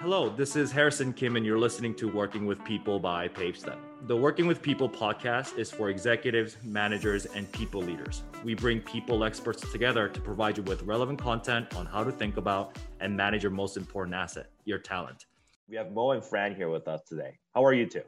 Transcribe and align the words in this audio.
Hello, 0.00 0.30
this 0.34 0.56
is 0.56 0.72
Harrison 0.72 1.12
Kim, 1.12 1.36
and 1.36 1.44
you're 1.44 1.58
listening 1.58 1.94
to 1.96 2.08
Working 2.08 2.46
with 2.46 2.64
People 2.64 2.98
by 2.98 3.28
PaveStep. 3.28 3.76
The 4.06 4.16
Working 4.16 4.46
with 4.46 4.62
People 4.62 4.88
podcast 4.88 5.58
is 5.58 5.70
for 5.70 5.90
executives, 5.90 6.56
managers, 6.64 7.26
and 7.26 7.52
people 7.52 7.82
leaders. 7.82 8.22
We 8.42 8.54
bring 8.54 8.80
people 8.80 9.24
experts 9.24 9.70
together 9.70 10.08
to 10.08 10.20
provide 10.22 10.56
you 10.56 10.62
with 10.62 10.82
relevant 10.84 11.20
content 11.20 11.76
on 11.76 11.84
how 11.84 12.02
to 12.02 12.10
think 12.10 12.38
about 12.38 12.78
and 13.00 13.14
manage 13.14 13.42
your 13.42 13.52
most 13.52 13.76
important 13.76 14.14
asset, 14.14 14.46
your 14.64 14.78
talent. 14.78 15.26
We 15.68 15.76
have 15.76 15.92
Mo 15.92 16.12
and 16.12 16.24
Fran 16.24 16.54
here 16.54 16.70
with 16.70 16.88
us 16.88 17.02
today. 17.06 17.38
How 17.54 17.62
are 17.62 17.74
you 17.74 17.84
two? 17.84 18.04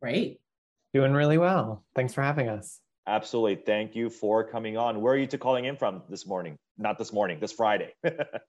Great. 0.00 0.40
Doing 0.94 1.12
really 1.12 1.38
well. 1.38 1.84
Thanks 1.94 2.14
for 2.14 2.22
having 2.22 2.48
us. 2.48 2.80
Absolutely. 3.06 3.56
Thank 3.64 3.94
you 3.94 4.10
for 4.10 4.48
coming 4.48 4.76
on. 4.76 5.00
Where 5.00 5.14
are 5.14 5.16
you 5.16 5.26
two 5.26 5.38
calling 5.38 5.64
in 5.66 5.76
from 5.76 6.02
this 6.08 6.26
morning? 6.26 6.56
Not 6.76 6.98
this 6.98 7.12
morning, 7.12 7.38
this 7.40 7.52
Friday. 7.52 7.92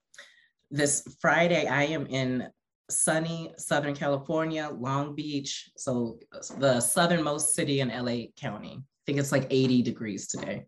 this 0.72 1.04
Friday, 1.22 1.68
I 1.68 1.84
am 1.84 2.08
in 2.08 2.50
sunny 2.90 3.52
Southern 3.58 3.95
California, 3.95 4.70
Long 4.73 5.14
Beach. 5.14 5.70
So 5.78 6.20
the 6.58 6.80
southernmost 6.80 7.54
city 7.54 7.81
in 7.81 7.90
LA 7.90 8.28
County. 8.36 8.80
I 8.80 9.02
think 9.06 9.20
it's 9.20 9.31
like 9.31 9.48
80 9.50 9.84
degrees 9.84 10.28
today. 10.28 10.66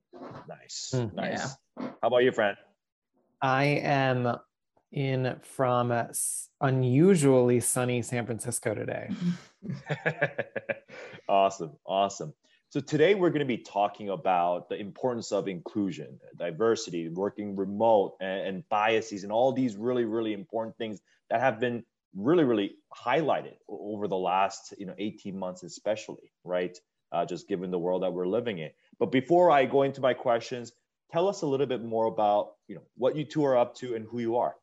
Nice. 0.48 0.92
Hmm. 0.94 1.16
Nice. 1.16 1.56
Yeah. 1.80 1.88
How 2.02 2.08
about 2.08 2.24
you, 2.24 2.32
Fran? 2.32 2.56
I 3.42 3.64
am 3.64 4.36
in 4.92 5.36
from 5.42 5.94
unusually 6.62 7.60
sunny 7.60 8.02
San 8.02 8.26
Francisco 8.26 8.74
today. 8.74 9.10
awesome. 11.30 11.72
Awesome. 11.86 12.34
So 12.72 12.80
today 12.80 13.16
we're 13.16 13.32
going 13.32 13.40
to 13.40 13.46
be 13.46 13.58
talking 13.58 14.10
about 14.10 14.70
the 14.70 14.76
importance 14.76 15.32
of 15.32 15.48
inclusion, 15.48 16.20
diversity, 16.38 17.10
working 17.10 17.56
remote, 17.56 18.16
and, 18.22 18.48
and, 18.48 18.70
biases, 18.70 19.24
and 19.24 19.32
all 19.32 19.52
these 19.54 19.76
really, 19.76 20.06
really 20.06 20.34
important 20.34 20.78
things 20.78 21.02
that 21.32 21.42
have 21.42 21.60
been 21.60 21.84
really, 22.16 22.44
really 22.44 22.76
highlighted 22.96 23.56
over 23.68 24.08
the 24.08 24.18
last, 24.18 24.76
you 24.78 24.86
know, 24.86 24.94
18 24.98 25.38
months, 25.38 25.64
especially, 25.64 26.32
right? 26.44 26.78
Uh, 27.12 27.26
just 27.26 27.48
given 27.48 27.72
the 27.72 27.80
world 27.80 28.04
that 28.04 28.14
we're 28.14 28.28
living 28.28 28.60
in. 28.60 28.70
But 29.00 29.12
before 29.12 29.50
I 29.50 29.66
go 29.66 29.82
into 29.82 30.00
my 30.00 30.14
questions, 30.14 30.72
tell 31.12 31.28
us 31.28 31.42
a 31.42 31.48
little 31.48 31.66
bit 31.66 31.84
more 31.84 32.06
about, 32.06 32.54
you 32.68 32.76
know, 32.76 32.84
what 32.98 33.16
you 33.16 33.24
two 33.24 33.46
are 33.46 33.58
up 33.58 33.74
to 33.78 33.96
and 33.96 34.06
who 34.06 34.20
you 34.20 34.38
are. 34.38 34.56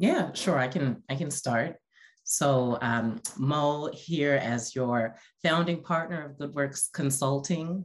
Yeah, 0.00 0.32
sure. 0.32 0.58
I 0.58 0.66
can 0.66 1.02
I 1.10 1.14
can 1.14 1.30
start. 1.30 1.76
So 2.24 2.78
um, 2.80 3.20
Mo 3.36 3.90
here 3.92 4.36
as 4.42 4.74
your 4.74 5.16
founding 5.42 5.82
partner 5.82 6.24
of 6.24 6.38
Good 6.38 6.54
Works 6.54 6.88
Consulting. 6.94 7.84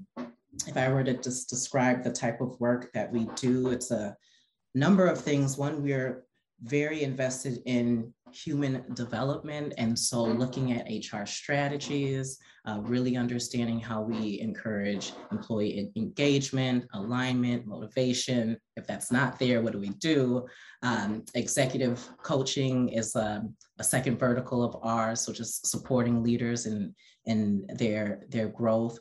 If 0.65 0.77
I 0.77 0.87
were 0.93 1.03
to 1.03 1.17
just 1.17 1.49
describe 1.49 2.03
the 2.03 2.13
type 2.13 2.39
of 2.39 2.57
work 2.61 2.89
that 2.93 3.11
we 3.11 3.27
do, 3.35 3.69
it's 3.71 3.91
a 3.91 4.15
number 4.73 5.07
of 5.07 5.19
things. 5.19 5.57
One, 5.57 5.83
we're 5.83 6.23
very 6.61 7.03
invested 7.03 7.59
in 7.65 8.13
human 8.35 8.83
development. 8.93 9.73
And 9.77 9.97
so 9.97 10.23
looking 10.23 10.73
at 10.73 10.87
HR 10.89 11.25
strategies, 11.25 12.37
uh, 12.67 12.79
really 12.81 13.15
understanding 13.15 13.79
how 13.79 14.01
we 14.01 14.39
encourage 14.41 15.13
employee 15.31 15.91
engagement, 15.95 16.85
alignment, 16.93 17.65
motivation. 17.65 18.57
If 18.75 18.87
that's 18.87 19.11
not 19.11 19.39
there, 19.39 19.61
what 19.61 19.73
do 19.73 19.79
we 19.79 19.89
do? 19.89 20.45
Um, 20.81 21.23
executive 21.35 22.07
coaching 22.23 22.89
is 22.89 23.15
a, 23.15 23.25
um, 23.25 23.55
a, 23.79 23.83
second 23.83 24.17
vertical 24.19 24.63
of 24.63 24.75
ours, 24.83 25.21
so 25.21 25.31
just 25.31 25.67
supporting 25.67 26.23
leaders 26.23 26.65
in, 26.65 26.93
in 27.25 27.65
their, 27.77 28.21
their 28.29 28.47
growth 28.47 28.97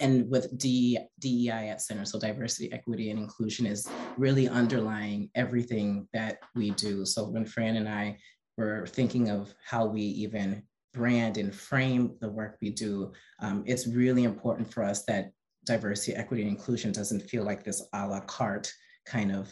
and 0.00 0.28
with 0.30 0.56
D, 0.58 0.98
DEI 1.18 1.70
at 1.70 1.82
center, 1.82 2.04
so 2.04 2.18
diversity, 2.18 2.72
equity, 2.72 3.10
and 3.10 3.18
inclusion 3.18 3.66
is 3.66 3.88
really 4.16 4.48
underlying 4.48 5.30
everything 5.34 6.08
that 6.12 6.38
we 6.54 6.70
do. 6.72 7.04
So 7.04 7.28
when 7.28 7.44
Fran 7.44 7.76
and 7.76 7.88
I 7.88 8.18
were 8.56 8.86
thinking 8.86 9.30
of 9.30 9.52
how 9.64 9.86
we 9.86 10.02
even 10.02 10.62
brand 10.92 11.36
and 11.38 11.54
frame 11.54 12.16
the 12.20 12.28
work 12.28 12.58
we 12.60 12.70
do, 12.70 13.12
um, 13.40 13.64
it's 13.66 13.86
really 13.86 14.24
important 14.24 14.72
for 14.72 14.84
us 14.84 15.04
that 15.04 15.32
diversity, 15.64 16.14
equity, 16.14 16.42
and 16.42 16.50
inclusion 16.50 16.92
doesn't 16.92 17.20
feel 17.20 17.44
like 17.44 17.64
this 17.64 17.82
a 17.92 18.06
la 18.06 18.20
carte 18.20 18.72
kind 19.06 19.32
of 19.32 19.48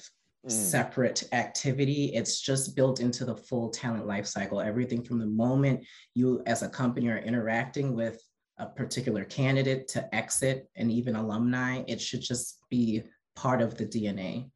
mm. 0.47 0.51
separate 0.51 1.25
activity. 1.33 2.13
It's 2.15 2.41
just 2.41 2.77
built 2.77 3.01
into 3.01 3.25
the 3.25 3.37
full 3.37 3.71
talent 3.71 4.07
lifecycle. 4.07 4.65
Everything 4.65 5.03
from 5.03 5.19
the 5.19 5.27
moment 5.27 5.85
you 6.15 6.43
as 6.47 6.63
a 6.63 6.69
company 6.69 7.09
are 7.09 7.19
interacting 7.19 7.95
with 7.95 8.23
a 8.61 8.67
particular 8.67 9.25
candidate 9.25 9.89
to 9.89 10.15
exit 10.15 10.69
and 10.77 10.93
even 10.93 11.17
alumni, 11.17 11.83
it 11.89 12.01
should 12.01 12.21
just 12.21 12.59
be 12.69 13.03
part 13.35 13.63
of 13.63 13.77
the 13.77 13.87
DNA. 13.87 14.51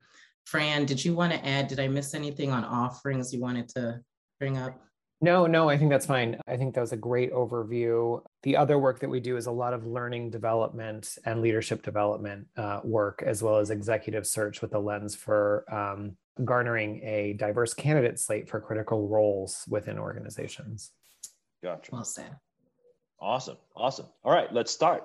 Fran, 0.44 0.84
did 0.84 1.02
you 1.04 1.14
want 1.14 1.32
to 1.32 1.44
add, 1.46 1.68
did 1.68 1.80
I 1.80 1.88
miss 1.88 2.14
anything 2.14 2.52
on 2.52 2.64
offerings 2.64 3.32
you 3.32 3.40
wanted 3.40 3.68
to 3.70 4.00
bring 4.38 4.58
up? 4.58 4.78
No, 5.20 5.46
no, 5.46 5.70
I 5.70 5.78
think 5.78 5.90
that's 5.90 6.04
fine. 6.04 6.38
I 6.46 6.58
think 6.58 6.74
that 6.74 6.82
was 6.82 6.92
a 6.92 6.98
great 6.98 7.32
overview. 7.32 8.22
The 8.42 8.58
other 8.58 8.78
work 8.78 9.00
that 9.00 9.08
we 9.08 9.20
do 9.20 9.38
is 9.38 9.46
a 9.46 9.50
lot 9.50 9.72
of 9.72 9.86
learning 9.86 10.30
development 10.30 11.16
and 11.24 11.40
leadership 11.40 11.82
development 11.82 12.46
uh, 12.58 12.80
work, 12.84 13.22
as 13.24 13.42
well 13.42 13.56
as 13.56 13.70
executive 13.70 14.26
search 14.26 14.60
with 14.60 14.74
a 14.74 14.78
lens 14.78 15.14
for 15.16 15.64
um, 15.72 16.18
garnering 16.44 17.00
a 17.04 17.32
diverse 17.38 17.72
candidate 17.72 18.18
slate 18.18 18.50
for 18.50 18.60
critical 18.60 19.08
roles 19.08 19.64
within 19.66 19.98
organizations. 19.98 20.90
Gotcha. 21.62 21.90
Well 21.90 22.04
said. 22.04 22.36
Awesome. 23.20 23.56
Awesome. 23.76 24.06
All 24.24 24.32
right, 24.32 24.52
let's 24.52 24.72
start. 24.72 25.04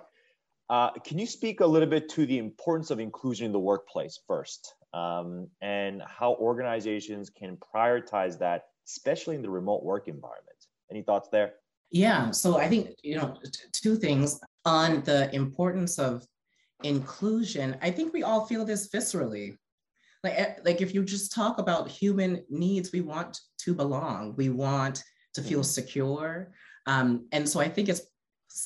Uh, 0.69 0.91
can 0.99 1.17
you 1.17 1.25
speak 1.25 1.61
a 1.61 1.65
little 1.65 1.89
bit 1.89 2.09
to 2.09 2.25
the 2.25 2.37
importance 2.37 2.91
of 2.91 2.99
inclusion 2.99 3.47
in 3.47 3.51
the 3.51 3.59
workplace 3.59 4.19
first 4.27 4.75
um, 4.93 5.47
and 5.61 6.03
how 6.05 6.35
organizations 6.35 7.29
can 7.29 7.57
prioritize 7.57 8.37
that, 8.37 8.65
especially 8.87 9.35
in 9.35 9.41
the 9.41 9.49
remote 9.49 9.83
work 9.83 10.07
environment? 10.07 10.57
Any 10.91 11.01
thoughts 11.01 11.29
there? 11.31 11.53
Yeah. 11.91 12.29
So 12.31 12.57
I 12.57 12.67
think, 12.67 12.89
you 13.01 13.15
know, 13.15 13.35
two 13.71 13.95
things 13.95 14.39
on 14.65 15.01
the 15.03 15.33
importance 15.33 15.97
of 15.97 16.23
inclusion. 16.83 17.75
I 17.81 17.89
think 17.89 18.13
we 18.13 18.23
all 18.23 18.45
feel 18.45 18.63
this 18.63 18.89
viscerally. 18.89 19.57
Like, 20.23 20.33
eh, 20.37 20.53
like 20.63 20.81
if 20.81 20.93
you 20.93 21.03
just 21.03 21.31
talk 21.31 21.57
about 21.57 21.89
human 21.89 22.43
needs, 22.49 22.91
we 22.91 23.01
want 23.01 23.39
to 23.59 23.73
belong, 23.73 24.35
we 24.35 24.49
want 24.49 25.03
to 25.33 25.41
feel 25.41 25.59
mm-hmm. 25.59 25.63
secure. 25.63 26.51
Um, 26.85 27.27
and 27.31 27.47
so 27.47 27.59
I 27.59 27.67
think 27.67 27.89
it's 27.89 28.01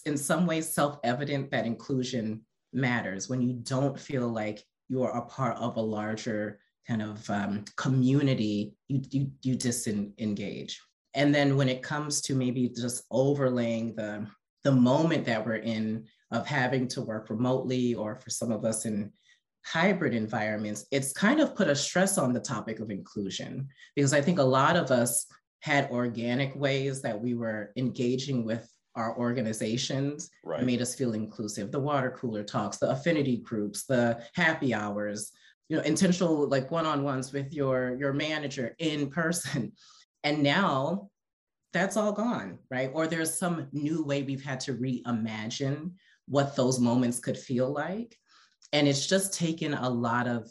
in 0.05 0.17
some 0.17 0.45
ways 0.45 0.73
self-evident 0.73 1.51
that 1.51 1.65
inclusion 1.65 2.41
matters 2.71 3.29
when 3.29 3.41
you 3.41 3.53
don't 3.53 3.99
feel 3.99 4.27
like 4.27 4.63
you're 4.89 5.09
a 5.09 5.25
part 5.25 5.57
of 5.57 5.77
a 5.77 5.81
larger 5.81 6.59
kind 6.87 7.01
of 7.01 7.29
um, 7.29 7.63
community, 7.77 8.75
you, 8.87 9.01
you, 9.09 9.31
you 9.41 9.55
disengage. 9.55 10.81
And 11.13 11.33
then 11.33 11.55
when 11.55 11.69
it 11.69 11.81
comes 11.83 12.21
to 12.21 12.35
maybe 12.35 12.69
just 12.69 13.03
overlaying 13.11 13.95
the, 13.95 14.27
the 14.63 14.71
moment 14.71 15.25
that 15.25 15.45
we're 15.45 15.55
in 15.55 16.05
of 16.31 16.47
having 16.47 16.87
to 16.89 17.01
work 17.01 17.29
remotely 17.29 17.93
or 17.93 18.15
for 18.15 18.29
some 18.29 18.51
of 18.51 18.65
us 18.65 18.85
in 18.85 19.11
hybrid 19.65 20.13
environments, 20.13 20.85
it's 20.91 21.13
kind 21.13 21.39
of 21.39 21.55
put 21.55 21.69
a 21.69 21.75
stress 21.75 22.17
on 22.17 22.33
the 22.33 22.39
topic 22.39 22.79
of 22.79 22.89
inclusion 22.89 23.67
because 23.95 24.13
I 24.13 24.21
think 24.21 24.39
a 24.39 24.43
lot 24.43 24.75
of 24.75 24.91
us 24.91 25.25
had 25.63 25.89
organic 25.91 26.53
ways 26.57 27.01
that 27.01 27.19
we 27.19 27.35
were 27.35 27.71
engaging 27.77 28.43
with 28.43 28.69
our 28.95 29.17
organizations. 29.17 30.29
Right. 30.43 30.63
made 30.65 30.81
us 30.81 30.93
feel 30.93 31.13
inclusive. 31.13 31.71
The 31.71 31.79
water 31.79 32.11
cooler 32.11 32.43
talks 32.43 32.77
the 32.77 32.91
affinity 32.91 33.37
groups 33.37 33.85
the 33.85 34.21
happy 34.35 34.73
hours 34.73 35.31
you 35.69 35.77
know 35.77 35.83
intentional 35.83 36.49
like 36.49 36.69
one-on-ones 36.69 37.31
with 37.31 37.53
your 37.53 37.95
your 37.97 38.13
manager 38.13 38.75
in 38.77 39.09
person. 39.09 39.71
And 40.25 40.43
now 40.43 41.09
that's 41.73 41.97
all 41.97 42.13
gone 42.13 42.59
right? 42.69 42.91
Or 42.93 43.07
there's 43.07 43.33
some 43.33 43.67
new 43.71 44.03
way 44.03 44.23
we've 44.23 44.43
had 44.43 44.59
to 44.61 44.73
reimagine 44.73 45.91
what 46.27 46.55
those 46.55 46.79
moments 46.79 47.19
could 47.19 47.37
feel 47.37 47.71
like. 47.71 48.17
And 48.73 48.87
it's 48.87 49.07
just 49.07 49.33
taken 49.33 49.73
a 49.73 49.89
lot 49.89 50.27
of 50.27 50.49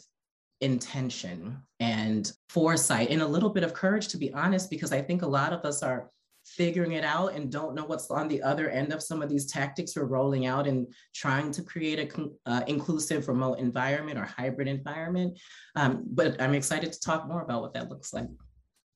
intention 0.63 1.57
and 1.79 2.31
foresight 2.49 3.09
and 3.09 3.21
a 3.21 3.27
little 3.27 3.49
bit 3.49 3.63
of 3.63 3.73
courage, 3.73 4.07
to 4.09 4.17
be 4.17 4.33
honest, 4.33 4.69
because 4.69 4.91
I 4.91 5.01
think 5.01 5.21
a 5.21 5.27
lot 5.27 5.53
of 5.53 5.65
us 5.65 5.83
are 5.83 6.09
figuring 6.45 6.93
it 6.93 7.03
out 7.03 7.33
and 7.33 7.51
don't 7.51 7.73
know 7.73 7.85
what's 7.85 8.09
on 8.11 8.27
the 8.27 8.41
other 8.41 8.69
end 8.69 8.91
of 8.91 9.01
some 9.01 9.21
of 9.21 9.29
these 9.29 9.45
tactics 9.45 9.95
we're 9.95 10.03
rolling 10.03 10.45
out 10.45 10.67
and 10.67 10.87
trying 11.13 11.51
to 11.51 11.61
create 11.61 11.99
a 11.99 12.29
uh, 12.45 12.61
inclusive 12.67 13.27
remote 13.27 13.59
environment 13.59 14.17
or 14.17 14.25
hybrid 14.25 14.67
environment. 14.67 15.39
Um, 15.75 16.03
but 16.05 16.41
I'm 16.41 16.53
excited 16.53 16.91
to 16.91 16.99
talk 16.99 17.27
more 17.27 17.41
about 17.41 17.61
what 17.61 17.73
that 17.73 17.89
looks 17.89 18.13
like. 18.13 18.27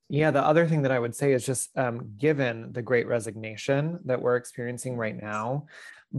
Yeah, 0.10 0.32
the 0.32 0.44
other 0.44 0.66
thing 0.66 0.82
that 0.84 0.92
I 0.92 1.00
would 1.00 1.16
say 1.16 1.34
is 1.34 1.46
just 1.46 1.78
um, 1.78 2.12
given 2.18 2.72
the 2.72 2.82
great 2.82 3.08
resignation 3.08 4.00
that 4.06 4.22
we're 4.22 4.38
experiencing 4.38 4.96
right 4.96 5.22
now, 5.22 5.66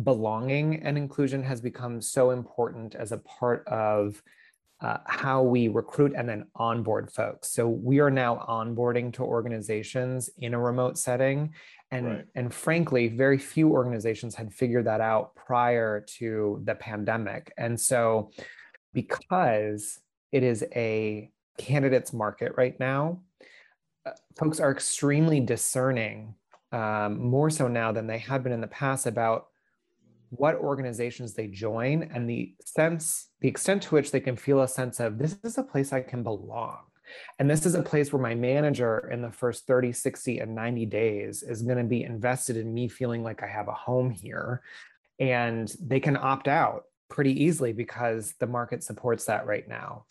belonging 0.02 0.82
and 0.82 0.98
inclusion 0.98 1.42
has 1.42 1.60
become 1.60 2.02
so 2.02 2.30
important 2.30 2.94
as 2.94 3.12
a 3.12 3.18
part 3.18 3.66
of 3.66 4.22
uh, 4.80 4.98
how 5.06 5.42
we 5.42 5.68
recruit 5.68 6.12
and 6.16 6.28
then 6.28 6.46
onboard 6.54 7.10
folks. 7.10 7.50
So 7.50 7.68
we 7.68 7.98
are 7.98 8.10
now 8.10 8.44
onboarding 8.48 9.12
to 9.14 9.24
organizations 9.24 10.30
in 10.38 10.54
a 10.54 10.60
remote 10.60 10.98
setting. 10.98 11.52
And, 11.90 12.06
Right. 12.06 12.26
and 12.34 12.54
frankly, 12.54 13.08
very 13.08 13.38
few 13.38 13.70
organizations 13.70 14.34
had 14.34 14.52
figured 14.52 14.84
that 14.84 15.00
out 15.00 15.34
prior 15.34 16.00
to 16.18 16.60
the 16.64 16.74
pandemic. 16.74 17.52
And 17.56 17.80
so, 17.80 18.30
because 18.92 19.98
it 20.30 20.42
is 20.42 20.64
a 20.74 21.30
candidates 21.56 22.12
market 22.12 22.52
right 22.56 22.78
now, 22.78 23.22
uh, 24.06 24.12
folks 24.38 24.60
are 24.60 24.70
extremely 24.70 25.40
discerning, 25.40 26.34
um, 26.72 27.18
more 27.18 27.50
so 27.50 27.68
now 27.68 27.90
than 27.90 28.06
they 28.06 28.18
have 28.18 28.42
been 28.42 28.52
in 28.52 28.60
the 28.60 28.66
past, 28.68 29.06
about 29.06 29.47
what 30.30 30.56
organizations 30.56 31.34
they 31.34 31.46
join 31.46 32.02
and 32.14 32.28
the 32.28 32.54
sense, 32.64 33.28
the 33.40 33.48
extent 33.48 33.82
to 33.82 33.94
which 33.94 34.10
they 34.10 34.20
can 34.20 34.36
feel 34.36 34.62
a 34.62 34.68
sense 34.68 35.00
of 35.00 35.18
this 35.18 35.36
is 35.42 35.58
a 35.58 35.62
place 35.62 35.92
I 35.92 36.00
can 36.00 36.22
belong. 36.22 36.78
And 37.38 37.50
this 37.50 37.64
is 37.64 37.74
a 37.74 37.82
place 37.82 38.12
where 38.12 38.22
my 38.22 38.34
manager 38.34 39.08
in 39.10 39.22
the 39.22 39.30
first 39.30 39.66
30, 39.66 39.92
60, 39.92 40.40
and 40.40 40.54
90 40.54 40.86
days 40.86 41.42
is 41.42 41.62
going 41.62 41.78
to 41.78 41.84
be 41.84 42.02
invested 42.02 42.56
in 42.56 42.74
me 42.74 42.88
feeling 42.88 43.22
like 43.22 43.42
I 43.42 43.46
have 43.46 43.68
a 43.68 43.72
home 43.72 44.10
here. 44.10 44.62
And 45.18 45.72
they 45.80 46.00
can 46.00 46.16
opt 46.16 46.48
out 46.48 46.84
pretty 47.08 47.42
easily 47.42 47.72
because 47.72 48.34
the 48.38 48.46
market 48.46 48.82
supports 48.82 49.24
that 49.24 49.46
right 49.46 49.66
now. 49.66 50.04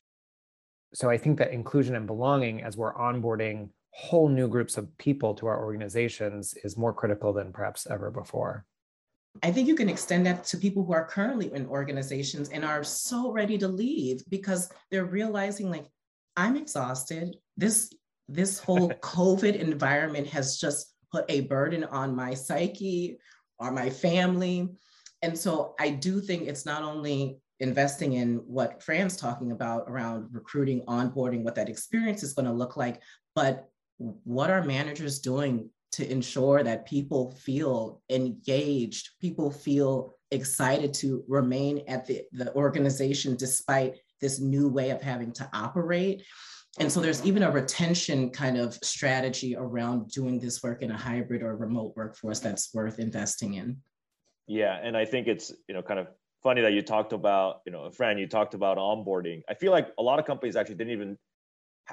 So 0.93 1.09
I 1.09 1.17
think 1.17 1.37
that 1.37 1.51
inclusion 1.51 1.95
and 1.95 2.07
belonging, 2.07 2.63
as 2.63 2.77
we're 2.77 2.95
onboarding 2.95 3.69
whole 3.91 4.29
new 4.29 4.47
groups 4.47 4.77
of 4.77 4.95
people 4.97 5.33
to 5.35 5.47
our 5.47 5.63
organizations, 5.63 6.55
is 6.63 6.77
more 6.77 6.93
critical 6.93 7.33
than 7.33 7.51
perhaps 7.51 7.87
ever 7.89 8.09
before. 8.09 8.65
I 9.43 9.51
think 9.51 9.67
you 9.67 9.75
can 9.75 9.89
extend 9.89 10.25
that 10.25 10.43
to 10.45 10.57
people 10.57 10.83
who 10.83 10.93
are 10.93 11.05
currently 11.05 11.53
in 11.53 11.65
organizations 11.67 12.49
and 12.49 12.63
are 12.63 12.83
so 12.83 13.31
ready 13.31 13.57
to 13.57 13.67
leave 13.67 14.23
because 14.29 14.69
they're 14.91 15.05
realizing 15.05 15.69
like 15.69 15.85
I'm 16.35 16.55
exhausted. 16.55 17.35
This 17.55 17.91
this 18.29 18.59
whole 18.59 18.89
COVID 19.01 19.55
environment 19.55 20.27
has 20.27 20.57
just 20.57 20.93
put 21.11 21.25
a 21.29 21.41
burden 21.41 21.83
on 21.85 22.15
my 22.15 22.33
psyche 22.33 23.17
or 23.59 23.71
my 23.71 23.89
family. 23.89 24.69
And 25.21 25.37
so 25.37 25.75
I 25.79 25.89
do 25.89 26.19
think 26.21 26.43
it's 26.43 26.65
not 26.65 26.83
only 26.83 27.39
investing 27.59 28.13
in 28.13 28.35
what 28.45 28.83
Fran's 28.83 29.17
talking 29.17 29.51
about 29.51 29.85
around 29.87 30.27
recruiting, 30.31 30.81
onboarding, 30.81 31.43
what 31.43 31.55
that 31.55 31.69
experience 31.69 32.21
is 32.21 32.33
going 32.33 32.45
to 32.45 32.51
look 32.51 32.77
like, 32.77 33.01
but 33.33 33.67
what 33.97 34.51
are 34.51 34.63
managers 34.63 35.19
doing 35.19 35.69
to 35.93 36.09
ensure 36.11 36.63
that 36.63 36.85
people 36.85 37.31
feel 37.31 38.01
engaged, 38.09 39.09
people 39.21 39.51
feel 39.51 40.15
excited 40.31 40.93
to 40.93 41.23
remain 41.27 41.83
at 41.87 42.05
the, 42.05 42.23
the 42.33 42.53
organization 42.53 43.35
despite 43.35 43.95
this 44.19 44.39
new 44.39 44.67
way 44.67 44.89
of 44.89 45.01
having 45.01 45.31
to 45.31 45.49
operate. 45.53 46.23
And 46.79 46.91
so 46.91 46.99
there's 46.99 47.25
even 47.25 47.43
a 47.43 47.51
retention 47.51 48.29
kind 48.29 48.57
of 48.57 48.75
strategy 48.75 49.55
around 49.55 50.11
doing 50.11 50.39
this 50.39 50.61
work 50.61 50.83
in 50.83 50.91
a 50.91 50.97
hybrid 50.97 51.41
or 51.41 51.55
remote 51.55 51.93
workforce 51.95 52.39
that's 52.39 52.73
worth 52.73 52.99
investing 52.99 53.55
in. 53.55 53.77
Yeah, 54.45 54.79
and 54.81 54.95
I 54.95 55.05
think 55.05 55.27
it's 55.27 55.51
you 55.67 55.73
know 55.73 55.81
kind 55.81 55.99
of 55.99 56.07
funny 56.43 56.61
that 56.61 56.73
you 56.73 56.81
talked 56.81 57.13
about 57.13 57.61
you 57.65 57.71
know 57.71 57.89
Fran, 57.89 58.17
you 58.17 58.27
talked 58.27 58.53
about 58.53 58.77
onboarding. 58.77 59.41
I 59.49 59.55
feel 59.55 59.71
like 59.71 59.89
a 59.97 60.03
lot 60.03 60.19
of 60.19 60.25
companies 60.25 60.55
actually 60.55 60.75
didn't 60.75 60.93
even 60.93 61.17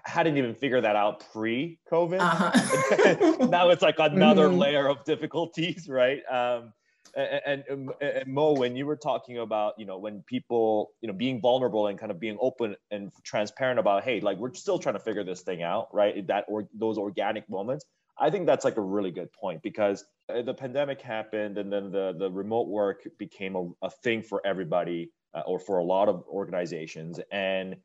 hadn't 0.05 0.37
even 0.37 0.55
figured 0.55 0.85
that 0.85 0.96
out 0.96 1.25
pre-COVID. 1.32 2.20
Uh-huh. 2.20 3.46
now 3.50 3.70
it's 3.70 3.82
like 3.82 3.96
another 3.99 4.49
mm-hmm. 4.49 4.58
layer 4.58 4.88
of 4.88 5.05
difficulties, 5.05 5.88
right? 5.88 6.20
Um, 6.31 6.73
and, 7.17 7.62
and, 7.69 7.91
and 8.00 8.26
Mo, 8.26 8.55
when 8.55 8.75
you 8.75 8.87
were 8.87 8.96
talking 8.96 9.38
about, 9.38 9.75
you 9.79 9.87
know, 9.87 9.99
when 9.99 10.23
people, 10.23 10.91
you 11.00 11.06
know, 11.06 11.14
being 11.14 11.41
vulnerable 11.41 11.87
and 11.87 11.99
kind 11.99 12.11
of 12.11 12.19
being 12.19 12.37
open 12.41 12.75
and 12.91 13.12
transparent 13.23 13.79
about, 13.79 14.02
hey, 14.02 14.20
like 14.20 14.37
we're 14.38 14.52
still 14.55 14.79
trying 14.79 14.96
to 14.96 15.00
figure 15.00 15.23
this 15.23 15.43
thing 15.43 15.62
out, 15.62 15.88
right? 15.94 16.26
That 16.26 16.44
or 16.49 16.69
those 16.75 16.99
organic 16.99 17.49
moments. 17.49 17.85
I 18.19 18.31
think 18.31 18.47
that's 18.47 18.64
like 18.64 18.76
a 18.76 18.81
really 18.82 19.11
good 19.11 19.32
point 19.32 19.62
because 19.62 20.05
uh, 20.29 20.43
the 20.43 20.55
pandemic 20.55 21.00
happened 21.00 21.58
and 21.58 21.73
then 21.73 21.90
the 21.90 22.14
the 22.17 22.31
remote 22.31 22.69
work 22.69 23.02
became 23.19 23.56
a, 23.56 23.69
a 23.82 23.90
thing 23.90 24.23
for 24.23 24.40
everybody 24.44 25.11
uh, 25.35 25.43
or 25.47 25.58
for 25.58 25.79
a 25.79 25.85
lot 25.85 26.08
of 26.08 26.25
organizations 26.29 27.19
and 27.32 27.76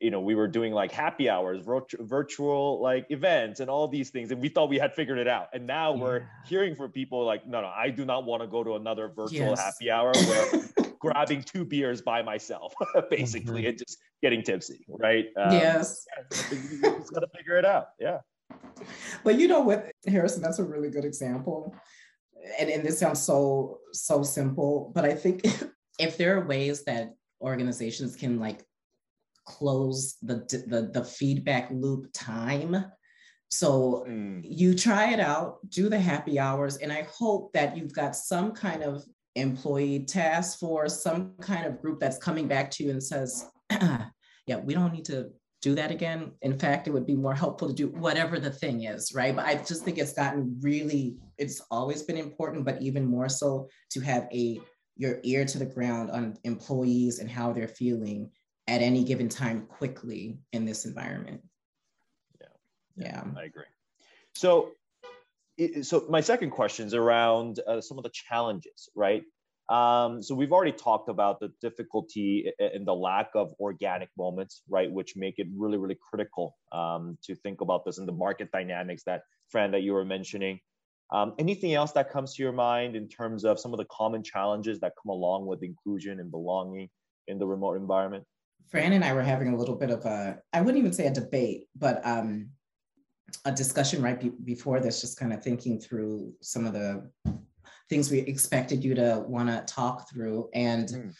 you 0.00 0.10
know 0.10 0.20
we 0.20 0.34
were 0.34 0.48
doing 0.48 0.72
like 0.72 0.92
happy 0.92 1.28
hours 1.28 1.64
virtual, 1.64 2.04
virtual 2.04 2.80
like 2.80 3.06
events 3.10 3.60
and 3.60 3.70
all 3.70 3.88
these 3.88 4.10
things 4.10 4.30
and 4.30 4.40
we 4.40 4.48
thought 4.48 4.68
we 4.68 4.78
had 4.78 4.94
figured 4.94 5.18
it 5.18 5.28
out 5.28 5.48
and 5.52 5.66
now 5.66 5.94
yeah. 5.94 6.00
we're 6.00 6.28
hearing 6.46 6.74
from 6.74 6.90
people 6.90 7.24
like 7.24 7.46
no 7.46 7.60
no 7.60 7.70
i 7.74 7.90
do 7.90 8.04
not 8.04 8.24
want 8.24 8.42
to 8.42 8.46
go 8.46 8.64
to 8.64 8.74
another 8.74 9.08
virtual 9.08 9.50
yes. 9.50 9.60
happy 9.60 9.90
hour 9.90 10.12
where 10.26 10.92
grabbing 10.98 11.42
two 11.42 11.64
beers 11.64 12.00
by 12.00 12.22
myself 12.22 12.72
basically 13.10 13.62
mm-hmm. 13.62 13.68
and 13.70 13.78
just 13.78 13.98
getting 14.22 14.42
tipsy 14.42 14.84
right 14.88 15.26
um, 15.36 15.52
yes 15.52 16.06
yeah, 16.16 16.92
just 16.98 17.12
gotta 17.12 17.28
figure 17.36 17.56
it 17.56 17.64
out 17.64 17.88
yeah 17.98 18.18
but 19.22 19.38
you 19.38 19.48
know 19.48 19.60
what 19.60 19.92
harrison 20.06 20.42
that's 20.42 20.58
a 20.58 20.64
really 20.64 20.90
good 20.90 21.04
example 21.04 21.74
and, 22.58 22.70
and 22.70 22.84
this 22.84 22.98
sounds 22.98 23.22
so 23.22 23.78
so 23.92 24.22
simple 24.22 24.92
but 24.94 25.04
i 25.04 25.14
think 25.14 25.42
if 25.98 26.16
there 26.16 26.36
are 26.36 26.46
ways 26.46 26.84
that 26.84 27.14
organizations 27.40 28.16
can 28.16 28.40
like 28.40 28.64
close 29.46 30.16
the, 30.22 30.36
the, 30.66 30.90
the 30.92 31.04
feedback 31.04 31.68
loop 31.70 32.06
time. 32.12 32.84
So 33.50 34.04
mm. 34.08 34.40
you 34.42 34.74
try 34.74 35.12
it 35.12 35.20
out, 35.20 35.58
do 35.68 35.88
the 35.88 36.00
happy 36.00 36.38
hours, 36.38 36.76
and 36.78 36.92
I 36.92 37.06
hope 37.10 37.52
that 37.52 37.76
you've 37.76 37.92
got 37.92 38.16
some 38.16 38.52
kind 38.52 38.82
of 38.82 39.04
employee 39.36 40.04
task 40.04 40.58
force, 40.58 41.02
some 41.02 41.34
kind 41.40 41.66
of 41.66 41.80
group 41.80 42.00
that's 42.00 42.18
coming 42.18 42.48
back 42.48 42.70
to 42.72 42.84
you 42.84 42.90
and 42.90 43.02
says, 43.02 43.48
yeah, 43.70 44.58
we 44.62 44.74
don't 44.74 44.92
need 44.92 45.04
to 45.06 45.30
do 45.62 45.74
that 45.74 45.90
again. 45.90 46.32
In 46.42 46.58
fact, 46.58 46.86
it 46.86 46.90
would 46.90 47.06
be 47.06 47.16
more 47.16 47.34
helpful 47.34 47.68
to 47.68 47.74
do 47.74 47.88
whatever 47.88 48.38
the 48.38 48.50
thing 48.50 48.84
is, 48.84 49.14
right? 49.14 49.34
But 49.34 49.46
I 49.46 49.54
just 49.54 49.82
think 49.82 49.98
it's 49.98 50.12
gotten 50.12 50.58
really, 50.60 51.16
it's 51.38 51.62
always 51.70 52.02
been 52.02 52.18
important, 52.18 52.64
but 52.64 52.82
even 52.82 53.06
more 53.06 53.28
so 53.28 53.68
to 53.90 54.00
have 54.00 54.28
a 54.32 54.60
your 54.96 55.18
ear 55.24 55.44
to 55.44 55.58
the 55.58 55.66
ground 55.66 56.10
on 56.10 56.36
employees 56.44 57.18
and 57.18 57.30
how 57.30 57.52
they're 57.52 57.66
feeling 57.66 58.30
at 58.66 58.80
any 58.80 59.04
given 59.04 59.28
time 59.28 59.66
quickly 59.66 60.38
in 60.52 60.64
this 60.64 60.84
environment. 60.84 61.42
Yeah, 62.40 62.46
yeah, 62.96 63.24
I 63.36 63.44
agree. 63.44 63.64
So, 64.34 64.70
so 65.82 66.06
my 66.08 66.20
second 66.20 66.50
question 66.50 66.86
is 66.86 66.94
around 66.94 67.60
uh, 67.66 67.80
some 67.80 67.98
of 67.98 68.04
the 68.04 68.10
challenges, 68.12 68.88
right? 68.94 69.22
Um, 69.70 70.22
so 70.22 70.34
we've 70.34 70.52
already 70.52 70.72
talked 70.72 71.08
about 71.08 71.40
the 71.40 71.50
difficulty 71.62 72.52
and 72.58 72.86
the 72.86 72.94
lack 72.94 73.30
of 73.34 73.54
organic 73.58 74.10
moments, 74.18 74.62
right, 74.68 74.90
which 74.90 75.16
make 75.16 75.38
it 75.38 75.46
really, 75.56 75.78
really 75.78 75.96
critical 76.10 76.56
um, 76.72 77.16
to 77.24 77.34
think 77.34 77.60
about 77.60 77.84
this 77.84 77.98
and 77.98 78.06
the 78.06 78.12
market 78.12 78.50
dynamics 78.50 79.04
that 79.04 79.22
Fran 79.48 79.70
that 79.72 79.82
you 79.82 79.92
were 79.92 80.04
mentioning. 80.04 80.60
Um, 81.12 81.34
anything 81.38 81.74
else 81.74 81.92
that 81.92 82.10
comes 82.10 82.34
to 82.34 82.42
your 82.42 82.52
mind 82.52 82.96
in 82.96 83.08
terms 83.08 83.44
of 83.44 83.58
some 83.60 83.72
of 83.72 83.78
the 83.78 83.86
common 83.86 84.22
challenges 84.22 84.80
that 84.80 84.92
come 85.02 85.10
along 85.10 85.46
with 85.46 85.62
inclusion 85.62 86.18
and 86.18 86.30
belonging 86.30 86.88
in 87.28 87.38
the 87.38 87.46
remote 87.46 87.74
environment? 87.74 88.24
Fran 88.70 88.92
and 88.92 89.04
I 89.04 89.12
were 89.12 89.22
having 89.22 89.52
a 89.52 89.56
little 89.56 89.76
bit 89.76 89.90
of 89.90 90.04
a, 90.04 90.38
I 90.52 90.60
wouldn't 90.60 90.78
even 90.78 90.92
say 90.92 91.06
a 91.06 91.12
debate, 91.12 91.68
but 91.76 92.04
um, 92.04 92.50
a 93.44 93.52
discussion 93.52 94.02
right 94.02 94.20
be- 94.20 94.32
before 94.44 94.80
this, 94.80 95.00
just 95.00 95.18
kind 95.18 95.32
of 95.32 95.42
thinking 95.42 95.80
through 95.80 96.32
some 96.40 96.66
of 96.66 96.72
the 96.72 97.08
things 97.88 98.10
we 98.10 98.20
expected 98.20 98.82
you 98.82 98.94
to 98.94 99.24
want 99.26 99.48
to 99.48 99.62
talk 99.72 100.10
through. 100.10 100.48
And 100.54 100.88
mm. 100.88 101.14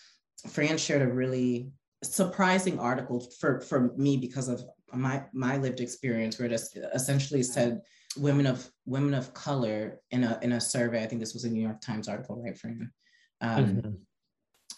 Fran 0.51 0.79
shared 0.79 1.03
a 1.03 1.13
really 1.13 1.71
surprising 2.03 2.79
article 2.79 3.21
for, 3.39 3.61
for 3.61 3.93
me 3.97 4.17
because 4.17 4.49
of 4.49 4.63
my, 4.93 5.25
my 5.33 5.57
lived 5.57 5.81
experience 5.81 6.39
where 6.39 6.49
it 6.49 6.63
essentially 6.95 7.43
said 7.43 7.81
women 8.17 8.47
of 8.47 8.69
women 8.87 9.13
of 9.13 9.35
color 9.35 10.01
in 10.11 10.25
a, 10.25 10.39
in 10.43 10.53
a 10.53 10.61
survey, 10.61 11.03
I 11.03 11.07
think 11.07 11.21
this 11.21 11.35
was 11.35 11.45
a 11.45 11.51
New 11.51 11.63
York 11.63 11.81
Times 11.81 12.09
article, 12.09 12.41
right, 12.43 12.57
Fran? 12.57 12.93
Um, 13.41 13.65
mm-hmm. 13.65 13.91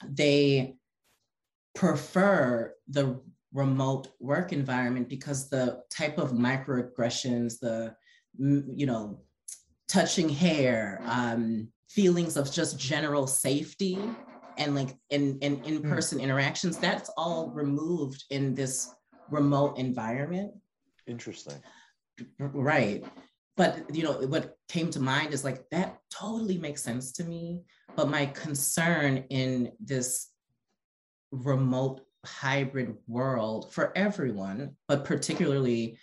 They 0.09 0.77
prefer 1.77 2.75
the 2.89 3.21
remote 3.53 4.09
work 4.19 4.53
environment 4.53 5.09
because 5.09 5.49
the 5.49 5.83
type 5.91 6.19
of 6.19 6.33
microaggressions, 6.33 7.61
the, 7.61 7.95
you 8.39 8.87
know, 8.87 9.21
touching 9.89 10.29
hair, 10.29 11.01
um, 11.05 11.69
feelings 11.89 12.37
of 12.37 12.51
just 12.51 12.79
general 12.79 13.27
safety 13.27 13.99
and 14.59 14.75
like 14.75 14.97
in, 15.11 15.39
in 15.41 15.57
hmm. 15.57 15.65
in-person 15.65 16.19
mm. 16.19 16.23
interactions, 16.23 16.79
that's 16.79 17.11
all 17.17 17.51
removed 17.51 18.25
in 18.31 18.55
this 18.55 18.91
remote 19.31 19.79
environment. 19.79 20.53
Interesting. 21.07 21.57
Right. 22.39 23.05
But 23.57 23.95
you 23.95 24.03
know, 24.03 24.13
what 24.13 24.57
came 24.69 24.91
to 24.91 25.01
mind 25.01 25.35
is 25.35 25.45
like 25.45 25.69
that 25.71 25.99
totally 26.11 26.59
makes 26.59 26.83
sense 26.83 27.13
to 27.13 27.25
me. 27.25 27.63
But 27.95 28.09
my 28.09 28.27
concern 28.27 29.25
in 29.31 29.73
this 29.79 30.29
remote 31.45 32.03
hybrid 32.25 32.97
world 33.07 33.73
for 33.73 33.97
everyone, 33.97 34.77
but 34.89 35.05
particularly 35.05 35.99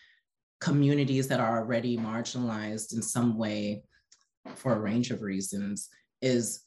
communities 0.61 1.27
that 1.27 1.39
are 1.39 1.59
already 1.59 1.97
marginalized 1.97 2.93
in 2.93 3.01
some 3.01 3.37
way 3.37 3.83
for 4.55 4.73
a 4.73 4.79
range 4.79 5.11
of 5.11 5.21
reasons, 5.21 5.89
is 6.21 6.63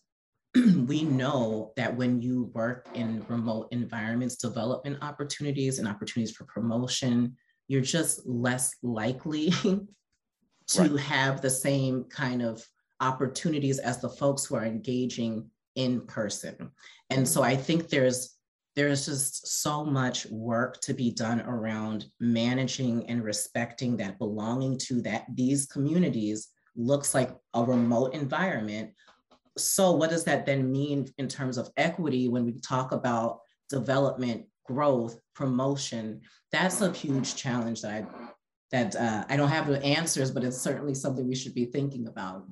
we 0.86 1.02
know 1.02 1.72
that 1.76 1.94
when 1.94 2.20
you 2.20 2.50
work 2.54 2.88
in 2.94 3.24
remote 3.28 3.68
environments, 3.70 4.36
development 4.36 4.98
opportunities 5.02 5.78
and 5.78 5.88
opportunities 5.88 6.34
for 6.34 6.44
promotion, 6.44 7.36
you're 7.68 7.80
just 7.80 8.26
less 8.26 8.74
likely 8.82 9.50
to 10.68 10.82
right. 10.82 11.00
have 11.00 11.40
the 11.40 11.50
same 11.50 12.04
kind 12.04 12.42
of 12.42 12.64
opportunities 13.00 13.78
as 13.78 14.00
the 14.00 14.08
folks 14.08 14.44
who 14.44 14.54
are 14.56 14.64
engaging 14.64 15.50
in 15.74 16.00
person. 16.02 16.70
And 17.10 17.20
mm-hmm. 17.20 17.24
so 17.24 17.42
I 17.42 17.56
think 17.56 17.88
there's 17.88 18.35
there's 18.76 19.06
just 19.06 19.62
so 19.62 19.84
much 19.84 20.26
work 20.26 20.80
to 20.82 20.92
be 20.92 21.10
done 21.10 21.40
around 21.40 22.04
managing 22.20 23.08
and 23.08 23.24
respecting 23.24 23.96
that 23.96 24.18
belonging 24.18 24.78
to 24.78 25.00
that 25.00 25.24
these 25.34 25.64
communities 25.66 26.48
looks 26.76 27.14
like 27.14 27.34
a 27.54 27.64
remote 27.64 28.12
environment. 28.12 28.90
So 29.56 29.92
what 29.92 30.10
does 30.10 30.24
that 30.24 30.44
then 30.44 30.70
mean 30.70 31.08
in 31.16 31.26
terms 31.26 31.56
of 31.56 31.70
equity 31.78 32.28
when 32.28 32.44
we 32.44 32.60
talk 32.60 32.92
about 32.92 33.40
development 33.70 34.44
growth 34.66 35.18
promotion? 35.34 36.20
That's 36.52 36.82
a 36.82 36.92
huge 36.92 37.34
challenge 37.34 37.80
that 37.80 37.92
i 37.92 38.06
that 38.72 38.96
uh, 38.96 39.24
i 39.28 39.36
don't 39.36 39.48
have 39.48 39.68
the 39.68 39.80
answers 39.84 40.32
but 40.32 40.42
it's 40.42 40.60
certainly 40.60 40.92
something 40.92 41.28
we 41.28 41.36
should 41.36 41.54
be 41.54 41.64
thinking 41.64 42.08
about. 42.08 42.44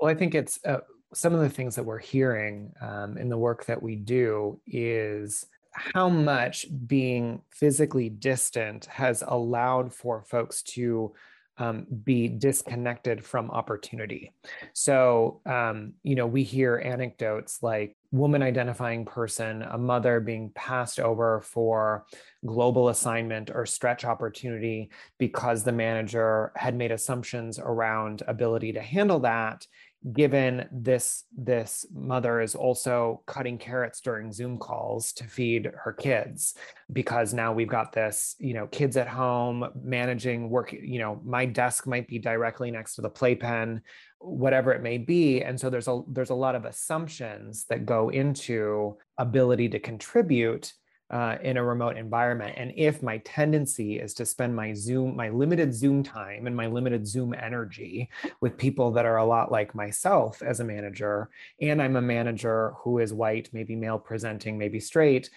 Well 0.00 0.10
i 0.10 0.14
think 0.14 0.34
it's 0.34 0.58
uh, 0.64 0.78
some 1.12 1.34
of 1.34 1.40
the 1.40 1.50
things 1.50 1.74
that 1.74 1.84
we're 1.84 1.98
hearing 1.98 2.72
um, 2.80 3.18
in 3.18 3.28
the 3.28 3.38
work 3.38 3.66
that 3.66 3.82
we 3.82 3.96
do 3.96 4.60
is 4.66 5.44
how 5.76 6.08
much 6.08 6.66
being 6.86 7.42
physically 7.50 8.08
distant 8.08 8.86
has 8.86 9.22
allowed 9.26 9.92
for 9.92 10.22
folks 10.22 10.62
to 10.62 11.14
um, 11.58 11.86
be 12.04 12.28
disconnected 12.28 13.24
from 13.24 13.50
opportunity. 13.50 14.32
So, 14.74 15.40
um, 15.46 15.94
you 16.02 16.14
know, 16.14 16.26
we 16.26 16.42
hear 16.42 16.76
anecdotes 16.76 17.62
like 17.62 17.96
woman 18.12 18.42
identifying 18.42 19.04
person, 19.04 19.62
a 19.62 19.78
mother 19.78 20.20
being 20.20 20.50
passed 20.54 21.00
over 21.00 21.40
for 21.40 22.04
global 22.44 22.90
assignment 22.90 23.50
or 23.50 23.64
stretch 23.64 24.04
opportunity 24.04 24.90
because 25.18 25.64
the 25.64 25.72
manager 25.72 26.52
had 26.56 26.74
made 26.74 26.92
assumptions 26.92 27.58
around 27.58 28.22
ability 28.26 28.72
to 28.74 28.82
handle 28.82 29.20
that 29.20 29.66
given 30.12 30.68
this 30.70 31.24
this 31.36 31.84
mother 31.92 32.40
is 32.40 32.54
also 32.54 33.22
cutting 33.26 33.58
carrots 33.58 34.00
during 34.00 34.32
zoom 34.32 34.56
calls 34.56 35.12
to 35.12 35.24
feed 35.24 35.70
her 35.82 35.92
kids 35.92 36.54
because 36.92 37.34
now 37.34 37.52
we've 37.52 37.68
got 37.68 37.92
this 37.92 38.36
you 38.38 38.54
know 38.54 38.66
kids 38.68 38.96
at 38.96 39.08
home 39.08 39.68
managing 39.82 40.48
work 40.48 40.72
you 40.72 40.98
know 40.98 41.20
my 41.24 41.44
desk 41.44 41.86
might 41.86 42.06
be 42.06 42.18
directly 42.18 42.70
next 42.70 42.94
to 42.94 43.02
the 43.02 43.10
playpen 43.10 43.82
whatever 44.18 44.72
it 44.72 44.82
may 44.82 44.98
be. 44.98 45.42
And 45.42 45.58
so 45.58 45.70
there's 45.70 45.88
a 45.88 46.00
there's 46.08 46.30
a 46.30 46.34
lot 46.34 46.54
of 46.54 46.64
assumptions 46.64 47.64
that 47.66 47.86
go 47.86 48.08
into 48.08 48.96
ability 49.18 49.68
to 49.70 49.78
contribute 49.78 50.72
uh, 51.10 51.36
in 51.42 51.56
a 51.56 51.64
remote 51.64 51.96
environment. 51.96 52.54
And 52.56 52.72
if 52.76 53.02
my 53.02 53.18
tendency 53.18 53.98
is 54.00 54.12
to 54.14 54.26
spend 54.26 54.56
my 54.56 54.72
Zoom, 54.74 55.14
my 55.16 55.28
limited 55.28 55.72
Zoom 55.72 56.02
time 56.02 56.46
and 56.46 56.56
my 56.56 56.66
limited 56.66 57.06
Zoom 57.06 57.34
energy 57.34 58.10
with 58.40 58.56
people 58.56 58.90
that 58.92 59.06
are 59.06 59.18
a 59.18 59.24
lot 59.24 59.52
like 59.52 59.74
myself 59.74 60.42
as 60.42 60.60
a 60.60 60.64
manager, 60.64 61.30
and 61.60 61.80
I'm 61.80 61.96
a 61.96 62.02
manager 62.02 62.74
who 62.78 62.98
is 62.98 63.12
white, 63.12 63.50
maybe 63.52 63.76
male 63.76 63.98
presenting, 63.98 64.58
maybe 64.58 64.80
straight, 64.80 65.30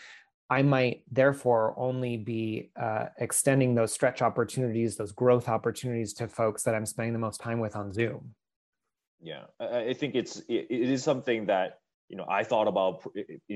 I 0.50 0.64
might 0.64 1.04
therefore 1.12 1.76
only 1.78 2.18
be 2.18 2.72
uh, 2.76 3.06
extending 3.20 3.76
those 3.76 3.94
stretch 3.94 4.24
opportunities, 4.24 4.96
those 4.96 5.12
growth 5.12 5.48
opportunities 5.48 6.14
to 6.16 6.28
folks 6.28 6.64
that 6.64 6.74
I'm 6.74 6.88
spending 6.88 7.14
the 7.14 7.20
most 7.20 7.40
time 7.40 7.60
with 7.60 7.76
on 7.76 7.94
Zoom. 7.94 8.34
Yeah, 9.22 9.44
I 9.60 9.94
think 9.94 10.16
it's 10.16 10.42
it, 10.48 10.68
is 10.70 11.04
something 11.04 11.46
that 11.48 11.80
you 12.10 12.18
know 12.18 12.26
i 12.28 12.44
thought 12.44 12.68
about 12.68 13.06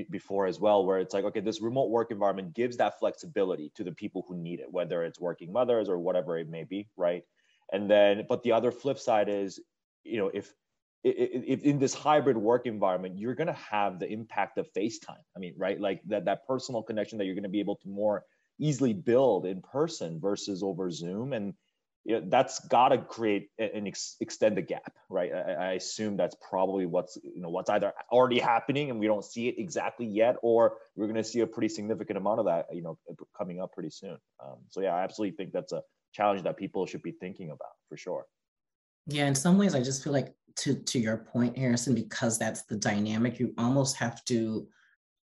before 0.10 0.46
as 0.46 0.60
well 0.60 0.86
where 0.86 1.00
it's 1.00 1.14
like 1.14 1.26
okay 1.26 1.40
this 1.42 1.62
remote 1.62 1.90
work 1.90 2.12
environment 2.12 2.54
gives 2.54 2.78
that 2.78 3.00
flexibility 3.00 3.72
to 3.76 3.84
the 3.84 3.92
people 3.92 4.24
who 4.28 4.38
need 4.38 4.60
it 4.60 4.72
whether 4.72 5.04
it's 5.04 5.20
working 5.20 5.52
mothers 5.52 5.90
or 5.90 5.98
whatever 6.00 6.38
it 6.38 6.48
may 6.50 6.64
be 6.64 6.88
right? 6.96 7.24
And 7.72 7.90
then 7.90 8.26
but 8.30 8.44
the 8.44 8.52
other 8.52 8.72
flip 8.72 9.00
side 9.00 9.30
is 9.30 9.60
you 10.04 10.18
know 10.18 10.30
if 10.34 10.54
if 11.04 11.64
in 11.64 11.80
this 11.80 11.94
hybrid 11.94 12.38
work 12.38 12.66
environment 12.66 13.18
you're 13.18 13.36
going 13.36 13.48
to 13.48 13.54
have 13.54 14.00
the 14.00 14.08
impact 14.08 14.58
of 14.58 14.72
facetime. 14.74 15.24
I 15.36 15.40
mean 15.40 15.54
right? 15.58 15.80
Like 15.80 16.02
that 16.08 16.26
that 16.26 16.48
personal 16.48 16.84
connection 16.84 17.18
that 17.18 17.26
you're 17.26 17.36
going 17.36 17.44
to 17.44 17.50
be 17.50 17.60
able 17.60 17.78
to 17.78 17.90
more 17.90 18.24
easily 18.60 18.94
build 18.94 19.46
in 19.46 19.62
person 19.62 20.20
versus 20.20 20.64
over 20.64 20.92
zoom. 20.92 21.34
And 21.34 21.54
you 22.06 22.20
know, 22.20 22.26
that's 22.28 22.60
got 22.68 22.90
to 22.90 22.98
create 22.98 23.50
and 23.58 23.88
ex- 23.88 24.18
extend 24.20 24.58
the 24.58 24.62
gap, 24.62 24.92
right? 25.10 25.32
I, 25.34 25.54
I, 25.54 25.72
assume 25.74 26.18
that's 26.18 26.36
probably 26.50 26.86
what's 26.86 27.18
you 27.24 27.42
know 27.42 27.50
what's 27.50 27.70
either 27.70 27.94
already 28.12 28.40
happening 28.40 28.90
and 28.90 29.00
we 29.00 29.08
don't 29.08 29.24
see 29.24 29.48
it 29.48 29.56
exactly 29.58 30.06
yet, 30.06 30.36
or 30.42 30.78
we're 30.96 31.08
going 31.08 31.16
to 31.16 31.24
see 31.24 31.40
a 31.40 31.48
pretty 31.48 31.70
significant 31.70 32.18
amount 32.18 32.40
of 32.40 32.46
that, 32.46 32.66
you 32.74 32.82
know, 32.82 32.98
coming 33.38 33.62
up 33.62 33.72
pretty 33.72 33.90
soon. 33.90 34.18
Um, 34.44 34.58
so 34.70 34.82
yeah, 34.82 34.96
I 34.96 35.04
absolutely 35.04 35.38
think 35.38 35.54
that's 35.54 35.72
a 35.72 35.82
challenge 36.14 36.44
that 36.44 36.58
people 36.58 36.86
should 36.86 37.04
be 37.04 37.12
thinking 37.12 37.52
about 37.52 37.72
for 37.88 37.96
sure. 37.96 38.26
Yeah, 39.08 39.28
in 39.28 39.36
some 39.36 39.58
ways, 39.58 39.74
I 39.74 39.82
just 39.82 40.04
feel 40.04 40.14
like 40.14 40.34
to 40.58 40.76
to 40.76 41.00
your 41.00 41.18
point, 41.18 41.58
Harrison, 41.58 41.96
because 41.96 42.38
that's 42.38 42.64
the 42.64 42.76
dynamic. 42.76 43.40
You 43.40 43.54
almost 43.58 43.96
have 43.98 44.24
to 44.26 44.68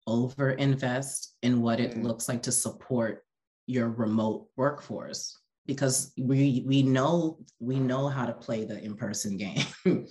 over 0.07 0.51
invest 0.51 1.35
in 1.41 1.61
what 1.61 1.79
it 1.79 1.91
mm-hmm. 1.91 2.03
looks 2.03 2.27
like 2.27 2.43
to 2.43 2.51
support 2.51 3.23
your 3.65 3.89
remote 3.89 4.47
workforce 4.55 5.39
because 5.65 6.13
we 6.17 6.63
we 6.65 6.83
know 6.83 7.39
we 7.59 7.79
know 7.79 8.07
how 8.07 8.25
to 8.25 8.33
play 8.33 8.65
the 8.65 8.81
in-person 8.83 9.37
game. 9.37 9.65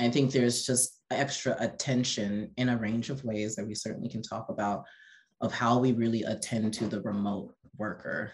I 0.00 0.10
think 0.10 0.32
there's 0.32 0.66
just 0.66 1.00
extra 1.10 1.56
attention 1.58 2.50
in 2.56 2.68
a 2.68 2.76
range 2.76 3.10
of 3.10 3.24
ways 3.24 3.56
that 3.56 3.66
we 3.66 3.74
certainly 3.74 4.08
can 4.08 4.22
talk 4.22 4.48
about 4.48 4.84
of 5.40 5.52
how 5.52 5.78
we 5.78 5.92
really 5.92 6.22
attend 6.22 6.74
to 6.74 6.86
the 6.86 7.00
remote 7.02 7.54
worker. 7.76 8.32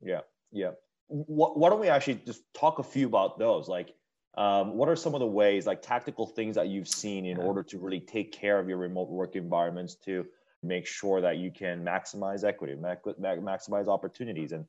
Yeah, 0.00 0.20
yeah. 0.52 0.72
Why 1.08 1.70
don't 1.70 1.80
we 1.80 1.88
actually 1.88 2.20
just 2.24 2.42
talk 2.54 2.78
a 2.78 2.84
few 2.84 3.06
about 3.06 3.38
those? 3.38 3.68
Like, 3.68 3.94
um, 4.36 4.76
what 4.76 4.88
are 4.88 4.94
some 4.94 5.14
of 5.14 5.20
the 5.20 5.26
ways, 5.26 5.66
like 5.66 5.82
tactical 5.82 6.26
things 6.26 6.54
that 6.54 6.68
you've 6.68 6.88
seen 6.88 7.26
in 7.26 7.36
order 7.36 7.64
to 7.64 7.78
really 7.78 8.00
take 8.00 8.32
care 8.32 8.60
of 8.60 8.68
your 8.68 8.78
remote 8.78 9.08
work 9.08 9.34
environments 9.34 9.96
to 10.04 10.24
make 10.62 10.86
sure 10.86 11.20
that 11.20 11.38
you 11.38 11.50
can 11.50 11.84
maximize 11.84 12.44
equity, 12.44 12.74
maximize 12.74 13.88
opportunities, 13.88 14.52
and 14.52 14.64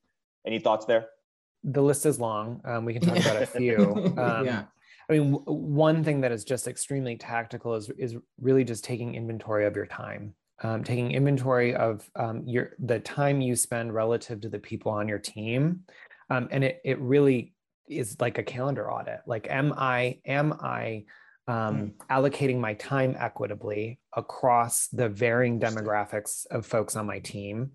any 0.46 0.60
thoughts 0.60 0.86
there? 0.86 1.08
The 1.64 1.82
list 1.82 2.06
is 2.06 2.20
long. 2.20 2.62
Um, 2.66 2.86
we 2.86 2.94
can 2.94 3.02
talk 3.02 3.18
about 3.18 3.42
a 3.42 3.46
few. 3.58 4.14
Um, 4.18 4.46
yeah. 4.46 4.64
I 5.10 5.14
mean, 5.14 5.32
w- 5.34 5.44
one 5.46 6.04
thing 6.04 6.22
that 6.22 6.32
is 6.32 6.44
just 6.44 6.68
extremely 6.68 7.18
tactical 7.18 7.76
is 7.76 7.90
is 7.98 8.16
really 8.40 8.64
just 8.64 8.84
taking 8.84 9.16
inventory 9.16 9.66
of 9.66 9.76
your 9.76 9.86
time, 9.86 10.34
um, 10.64 10.84
taking 10.84 11.12
inventory 11.12 11.76
of 11.76 12.10
um, 12.16 12.44
your 12.46 12.72
the 12.80 13.00
time 13.00 13.42
you 13.42 13.56
spend 13.56 13.94
relative 13.94 14.42
to 14.42 14.50
the 14.50 14.60
people 14.60 14.92
on 14.92 15.08
your 15.08 15.20
team, 15.20 15.82
um, 16.30 16.48
and 16.52 16.64
it 16.64 16.82
it 16.86 17.00
really 17.00 17.54
is 17.90 18.16
like 18.20 18.38
a 18.38 18.44
calendar 18.44 18.90
audit. 18.92 19.20
Like, 19.26 19.48
am 19.50 19.74
I 19.76 20.20
am 20.26 20.54
I 20.54 21.06
um, 21.48 21.56
mm. 21.56 21.94
allocating 22.10 22.60
my 22.60 22.76
time 22.76 23.16
equitably 23.20 24.00
across 24.16 24.88
the 24.88 25.10
varying 25.10 25.60
demographics 25.60 26.46
of 26.52 26.66
folks 26.66 26.96
on 26.96 27.06
my 27.06 27.20
team? 27.20 27.72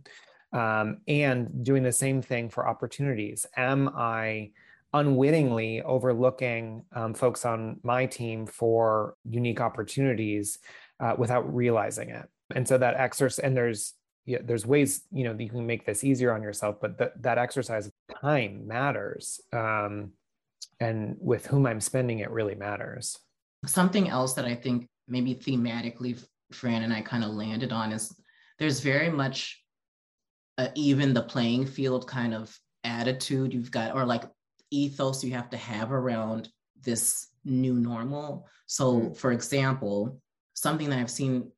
Um, 0.57 0.99
and 1.07 1.63
doing 1.63 1.83
the 1.83 1.93
same 1.93 2.23
thing 2.23 2.49
for 2.49 2.67
opportunities. 2.67 3.45
Am 3.57 3.91
I 3.95 4.53
unwittingly 4.95 5.83
overlooking 5.83 6.83
um, 6.95 7.13
folks 7.13 7.45
on 7.45 7.79
my 7.83 8.07
team 8.07 8.47
for 8.47 9.17
unique 9.29 9.61
opportunities 9.61 10.59
uh, 10.99 11.15
without 11.19 11.55
realizing 11.55 12.09
it? 12.09 12.27
And 12.55 12.67
so 12.67 12.79
that 12.79 12.95
exercise, 12.97 13.39
and 13.39 13.55
there's 13.55 13.93
yeah, 14.25 14.39
there's 14.43 14.67
ways 14.67 15.03
you 15.13 15.25
know 15.25 15.37
you 15.39 15.51
can 15.51 15.67
make 15.67 15.85
this 15.85 16.03
easier 16.03 16.33
on 16.33 16.43
yourself, 16.43 16.77
but 16.81 16.97
th- 16.99 17.11
that 17.21 17.39
exercise 17.39 17.91
time 18.23 18.67
matters, 18.67 19.41
um, 19.53 20.13
and 20.81 21.17
with 21.21 21.47
whom 21.47 21.67
I'm 21.67 21.81
spending 21.81 22.21
it 22.21 22.31
really 22.31 22.55
matters. 22.55 23.19
Something 23.67 24.09
else 24.09 24.33
that 24.35 24.47
I 24.47 24.55
think 24.55 24.89
maybe 25.07 25.35
thematically, 25.35 26.25
Fran 26.51 26.83
and 26.83 26.93
I 26.93 27.03
kind 27.03 27.25
of 27.25 27.31
landed 27.31 27.73
on 27.73 27.93
is 27.93 28.13
there's 28.59 28.81
very 28.81 29.11
much 29.11 29.63
uh, 30.59 30.69
even 30.75 31.13
the 31.13 31.23
playing 31.23 31.67
field 31.67 32.07
kind 32.07 32.35
of 32.35 32.59
attitude 32.85 33.53
you've 33.53 33.71
got 33.71 33.95
or 33.95 34.05
like 34.05 34.25
ethos 34.71 35.23
you 35.25 35.33
have 35.33 35.51
to 35.51 35.57
have 35.57 35.93
around 35.93 36.49
this 36.83 37.29
new 37.45 37.75
normal 37.75 38.47
so 38.67 39.01
mm. 39.01 39.17
for 39.17 39.33
example 39.33 40.21
something 40.55 40.89
that 40.89 40.99
i've 40.99 41.11
seen 41.11 41.51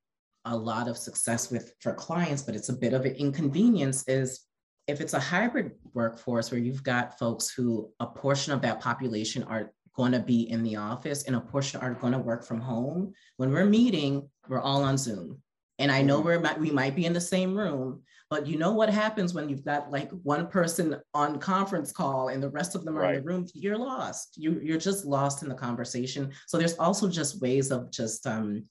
a 0.45 0.57
lot 0.57 0.88
of 0.88 0.97
success 0.97 1.50
with 1.50 1.75
for 1.81 1.93
clients 1.93 2.43
but 2.43 2.55
it's 2.55 2.71
a 2.71 2.76
bit 2.76 2.93
of 2.93 3.05
an 3.05 3.14
inconvenience 3.14 4.07
is 4.09 4.40
if 4.87 5.02
it's 5.02 5.12
a 5.12 5.21
hybrid 5.21 5.73
workforce 5.93 6.50
where 6.50 6.61
you've 6.61 6.83
got 6.83 7.19
folks 7.19 7.50
who 7.50 7.90
a 8.00 8.07
portion 8.07 8.52
of 8.52 8.62
that 8.62 8.81
population 8.81 9.43
are 9.45 9.73
going 9.95 10.12
to 10.12 10.21
be 10.21 10.49
in 10.50 10.62
the 10.62 10.76
office 10.76 11.25
and 11.25 11.37
a 11.37 11.40
portion 11.40 11.81
are 11.81 11.93
going 11.93 12.12
to 12.12 12.19
work 12.19 12.45
from 12.45 12.61
home 12.61 13.12
when 13.37 13.52
we're 13.52 13.64
meeting 13.64 14.28
we're 14.49 14.61
all 14.61 14.83
on 14.83 14.97
zoom 14.97 15.43
and 15.78 15.90
I 15.92 16.02
know 16.02 16.23
mm-hmm. 16.23 16.44
we're 16.44 16.58
we 16.58 16.70
might 16.70 16.97
be 16.97 17.06
in 17.06 17.12
the 17.12 17.20
same 17.20 17.56
room, 17.56 18.02
but 18.30 18.47
you 18.47 18.58
know 18.58 18.73
what 18.73 18.90
happens 18.90 19.35
when 19.35 19.49
you've 19.49 19.64
got 19.64 19.90
like 19.90 20.11
one 20.23 20.47
person 20.49 21.00
on 21.14 21.38
conference 21.38 21.92
call 21.92 22.28
and 22.28 22.42
the 22.42 22.50
rest 22.50 22.75
of 22.75 22.85
them 22.85 22.97
are 22.97 23.02
right. 23.02 23.14
in 23.16 23.20
the 23.23 23.26
room? 23.26 23.47
You're 23.54 23.78
lost. 23.78 24.37
You 24.37 24.61
you're 24.62 24.78
just 24.78 25.04
lost 25.04 25.42
in 25.42 25.49
the 25.49 25.54
conversation. 25.54 26.32
So 26.47 26.58
there's 26.58 26.78
also 26.78 27.08
just 27.08 27.40
ways 27.40 27.70
of 27.70 27.90
just 27.90 28.26
um, 28.26 28.64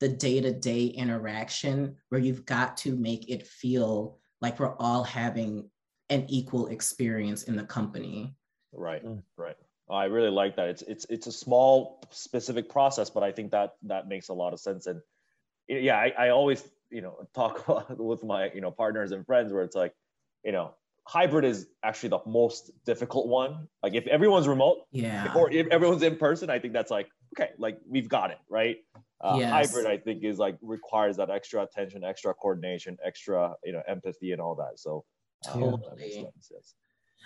the 0.00 0.08
day-to-day 0.08 0.86
interaction 0.86 1.96
where 2.08 2.20
you've 2.20 2.44
got 2.44 2.76
to 2.78 2.96
make 2.96 3.30
it 3.30 3.46
feel 3.46 4.18
like 4.40 4.58
we're 4.58 4.76
all 4.76 5.04
having 5.04 5.70
an 6.10 6.24
equal 6.28 6.66
experience 6.68 7.44
in 7.44 7.56
the 7.56 7.64
company. 7.64 8.34
Right, 8.72 9.04
mm. 9.04 9.22
right. 9.36 9.56
Oh, 9.88 9.94
I 9.94 10.06
really 10.06 10.30
like 10.30 10.56
that. 10.56 10.68
It's 10.68 10.82
it's 10.82 11.06
it's 11.10 11.26
a 11.26 11.32
small 11.32 12.02
specific 12.10 12.68
process, 12.68 13.10
but 13.10 13.22
I 13.22 13.32
think 13.32 13.50
that 13.50 13.74
that 13.82 14.08
makes 14.08 14.28
a 14.28 14.34
lot 14.34 14.52
of 14.52 14.60
sense. 14.60 14.86
And 14.86 15.00
yeah, 15.80 15.96
I, 15.96 16.12
I 16.18 16.28
always 16.30 16.68
you 16.90 17.00
know 17.00 17.16
talk 17.34 17.66
with 17.98 18.22
my 18.22 18.50
you 18.54 18.60
know 18.60 18.70
partners 18.70 19.12
and 19.12 19.24
friends 19.26 19.52
where 19.52 19.62
it's 19.62 19.76
like, 19.76 19.94
you 20.44 20.52
know, 20.52 20.74
hybrid 21.06 21.44
is 21.44 21.68
actually 21.82 22.10
the 22.10 22.20
most 22.26 22.70
difficult 22.84 23.28
one. 23.28 23.68
Like 23.82 23.94
if 23.94 24.06
everyone's 24.06 24.48
remote, 24.48 24.78
yeah, 24.92 25.32
or 25.34 25.50
if 25.50 25.66
everyone's 25.68 26.02
in 26.02 26.16
person, 26.16 26.50
I 26.50 26.58
think 26.58 26.72
that's 26.72 26.90
like 26.90 27.08
okay, 27.36 27.50
like 27.58 27.78
we've 27.88 28.08
got 28.08 28.30
it, 28.30 28.38
right? 28.48 28.76
Uh, 29.20 29.36
yes. 29.38 29.50
Hybrid, 29.50 29.86
I 29.86 29.98
think, 29.98 30.24
is 30.24 30.38
like 30.38 30.58
requires 30.62 31.16
that 31.16 31.30
extra 31.30 31.62
attention, 31.62 32.02
extra 32.02 32.34
coordination, 32.34 32.96
extra 33.04 33.54
you 33.64 33.72
know 33.72 33.82
empathy 33.88 34.32
and 34.32 34.40
all 34.40 34.54
that. 34.56 34.78
So 34.78 35.04
totally. 35.44 36.26
Yes. 36.50 36.74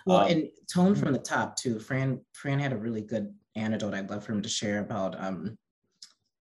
Well, 0.05 0.19
um, 0.19 0.31
and 0.31 0.49
tone 0.73 0.95
from 0.95 1.13
the 1.13 1.19
top 1.19 1.57
too. 1.57 1.79
Fran 1.79 2.21
Fran 2.33 2.59
had 2.59 2.73
a 2.73 2.77
really 2.77 3.01
good 3.01 3.35
anecdote 3.57 3.95
I'd 3.95 4.11
love 4.11 4.25
for 4.25 4.33
him 4.33 4.43
to 4.43 4.49
share 4.49 4.81
about 4.81 5.19
um, 5.19 5.57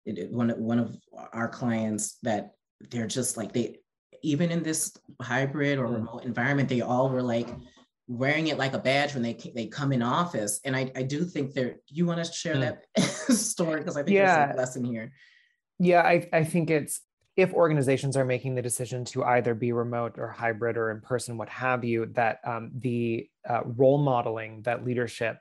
it, 0.04 0.30
one 0.30 0.50
one 0.50 0.78
of 0.78 0.96
our 1.32 1.48
clients 1.48 2.18
that 2.22 2.52
they're 2.90 3.06
just 3.06 3.36
like 3.36 3.52
they 3.52 3.78
even 4.22 4.50
in 4.50 4.62
this 4.62 4.96
hybrid 5.20 5.78
or 5.78 5.86
mm. 5.86 5.94
remote 5.94 6.24
environment, 6.24 6.68
they 6.68 6.80
all 6.80 7.08
were 7.08 7.22
like 7.22 7.48
wearing 8.06 8.48
it 8.48 8.58
like 8.58 8.72
a 8.74 8.78
badge 8.78 9.14
when 9.14 9.22
they 9.22 9.34
they 9.54 9.66
come 9.66 9.92
in 9.92 10.02
office. 10.02 10.60
And 10.64 10.76
I, 10.76 10.90
I 10.96 11.02
do 11.02 11.24
think 11.24 11.54
there. 11.54 11.76
You 11.88 12.06
want 12.06 12.24
to 12.24 12.32
share 12.32 12.56
mm. 12.56 12.60
that 12.60 13.02
story 13.34 13.80
because 13.80 13.96
I 13.96 14.02
think 14.02 14.14
yeah. 14.14 14.46
there's 14.46 14.56
a 14.56 14.58
lesson 14.58 14.84
here. 14.84 15.12
Yeah, 15.78 16.02
I, 16.02 16.28
I 16.32 16.44
think 16.44 16.68
it's 16.68 17.00
if 17.36 17.54
organizations 17.54 18.16
are 18.16 18.24
making 18.24 18.54
the 18.54 18.62
decision 18.62 19.04
to 19.06 19.24
either 19.24 19.54
be 19.54 19.72
remote 19.72 20.18
or 20.18 20.28
hybrid 20.28 20.76
or 20.76 20.90
in 20.90 21.00
person, 21.00 21.38
what 21.38 21.48
have 21.48 21.84
you, 21.84 22.06
that 22.12 22.40
um, 22.44 22.70
the 22.74 23.28
uh, 23.48 23.62
role 23.64 23.96
modeling 23.96 24.60
that 24.62 24.84
leadership 24.84 25.38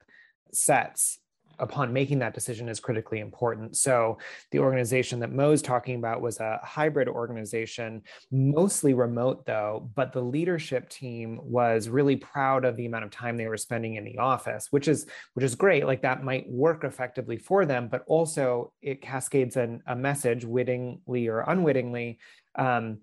sets 0.54 1.20
upon 1.60 1.94
making 1.94 2.20
that 2.20 2.34
decision 2.34 2.70
is 2.70 2.80
critically 2.80 3.20
important. 3.20 3.78
So 3.78 4.18
the 4.51 4.60
organization 4.60 5.20
that 5.20 5.32
Mo's 5.32 5.62
talking 5.62 5.96
about 5.96 6.22
was 6.22 6.39
a 6.39 6.60
hybrid 6.63 7.08
organization, 7.08 8.01
mostly 8.32 8.94
remote 8.94 9.46
though, 9.46 9.89
but 9.96 10.13
the 10.13 10.22
leadership 10.22 10.89
team 10.89 11.39
was 11.44 11.89
really 11.89 12.16
proud 12.16 12.66
of 12.66 12.75
the 12.75 12.86
amount 12.86 13.06
of 13.06 13.12
time 13.12 13.38
they 13.38 13.48
were 13.48 13.58
spending 13.58 13.96
in 13.96 14.04
the 14.04 14.18
office, 14.18 14.68
which 14.72 14.88
is 14.88 15.06
which 15.34 15.46
is 15.46 15.56
great. 15.56 15.86
Like 15.86 16.01
that 16.01 16.24
might 16.24 16.50
work 16.50 16.84
effectively 16.84 17.38
for 17.38 17.66
them, 17.66 17.88
but 17.89 18.04
also 18.08 18.74
it 18.82 19.01
cascades 19.01 19.58
an, 19.58 19.82
a 19.88 19.96
message 19.96 20.46
wittingly 20.46 21.28
or 21.28 21.42
unwittingly 21.42 22.20
um, 22.56 23.00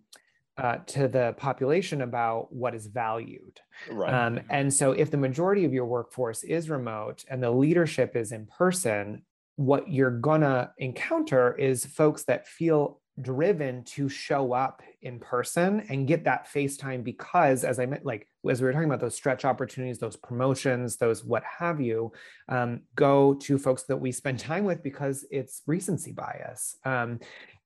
uh, 0.58 0.78
to 0.86 1.08
the 1.08 1.34
population 1.36 2.00
about 2.02 2.52
what 2.52 2.75
is 2.75 2.86
valued. 2.86 3.60
Right. 3.90 4.12
Um, 4.12 4.40
and 4.50 4.73
so, 4.73 4.92
if 4.92 5.11
the 5.11 5.16
majority 5.16 5.64
of 5.64 5.73
your 5.73 5.87
workforce 5.87 6.42
is 6.42 6.71
remote 6.71 7.25
and 7.28 7.42
the 7.42 7.50
leadership 7.50 8.16
is 8.16 8.33
in 8.33 8.47
person, 8.47 9.23
what 9.56 9.90
you're 9.90 10.11
gonna 10.11 10.73
encounter 10.78 11.54
is 11.54 11.85
folks 11.85 12.25
that 12.25 12.47
feel 12.47 13.00
driven 13.23 13.83
to 13.85 14.11
show 14.11 14.52
up 14.52 14.83
in 15.00 15.18
person 15.18 15.80
and 15.88 16.06
get 16.06 16.25
that 16.25 16.47
face 16.47 16.76
time 16.76 17.00
because 17.00 17.64
as 17.64 17.78
i 17.78 17.87
meant 17.87 18.04
like 18.04 18.28
as 18.50 18.61
we 18.61 18.66
were 18.66 18.73
talking 18.75 18.88
about 18.88 19.00
those 19.00 19.14
stretch 19.14 19.47
opportunities 19.47 19.99
those 19.99 20.16
promotions 20.16 20.99
those 20.99 21.25
what 21.25 21.42
have 21.45 21.80
you 21.80 22.12
um, 22.50 22.83
go 22.95 23.33
to 23.33 23.56
folks 23.56 23.85
that 23.85 23.97
we 23.97 24.12
spend 24.12 24.38
time 24.50 24.64
with 24.64 24.83
because 24.83 25.25
it's 25.30 25.62
recency 25.66 26.12
bias 26.12 26.76
um, 26.85 27.18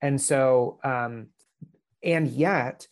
and 0.02 0.21
so 0.21 0.79
um, 0.85 1.26
and 2.02 2.29
yet, 2.29 2.87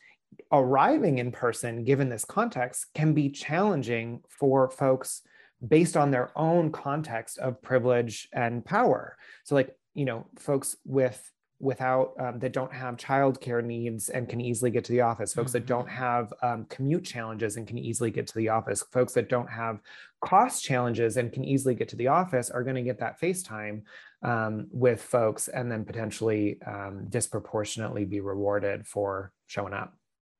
arriving 0.52 1.18
in 1.18 1.32
person, 1.32 1.84
given 1.84 2.08
this 2.08 2.24
context, 2.24 2.86
can 2.94 3.14
be 3.14 3.30
challenging 3.30 4.22
for 4.28 4.70
folks 4.70 5.22
based 5.66 5.96
on 5.96 6.10
their 6.10 6.30
own 6.36 6.70
context 6.70 7.38
of 7.38 7.60
privilege 7.62 8.28
and 8.32 8.64
power. 8.64 9.16
So, 9.44 9.54
like, 9.54 9.76
you 9.94 10.04
know, 10.04 10.26
folks 10.38 10.76
with 10.84 11.30
without 11.60 12.12
um, 12.20 12.38
that 12.38 12.52
don't 12.52 12.72
have 12.72 12.96
childcare 12.96 13.64
needs 13.64 14.10
and 14.10 14.28
can 14.28 14.40
easily 14.40 14.70
get 14.70 14.84
to 14.84 14.92
the 14.92 15.00
office 15.00 15.34
folks 15.34 15.50
that 15.50 15.66
don't 15.66 15.88
mm-hmm. 15.88 15.96
have 15.96 16.32
um, 16.42 16.66
commute 16.68 17.04
challenges 17.04 17.56
and 17.56 17.66
can 17.66 17.78
easily 17.78 18.10
get 18.10 18.28
to 18.28 18.34
the 18.36 18.48
office 18.48 18.84
folks 18.92 19.12
that 19.12 19.28
don't 19.28 19.50
have 19.50 19.80
cost 20.20 20.62
challenges 20.62 21.16
and 21.16 21.32
can 21.32 21.44
easily 21.44 21.74
get 21.74 21.88
to 21.88 21.96
the 21.96 22.06
office 22.06 22.48
are 22.48 22.62
going 22.62 22.76
to 22.76 22.82
get 22.82 23.00
that 23.00 23.18
face 23.18 23.42
time 23.42 23.82
um, 24.22 24.68
with 24.70 25.02
folks 25.02 25.48
and 25.48 25.70
then 25.70 25.84
potentially 25.84 26.58
um, 26.64 27.06
disproportionately 27.08 28.04
be 28.04 28.20
rewarded 28.20 28.86
for 28.86 29.32
showing 29.48 29.72
up. 29.72 29.94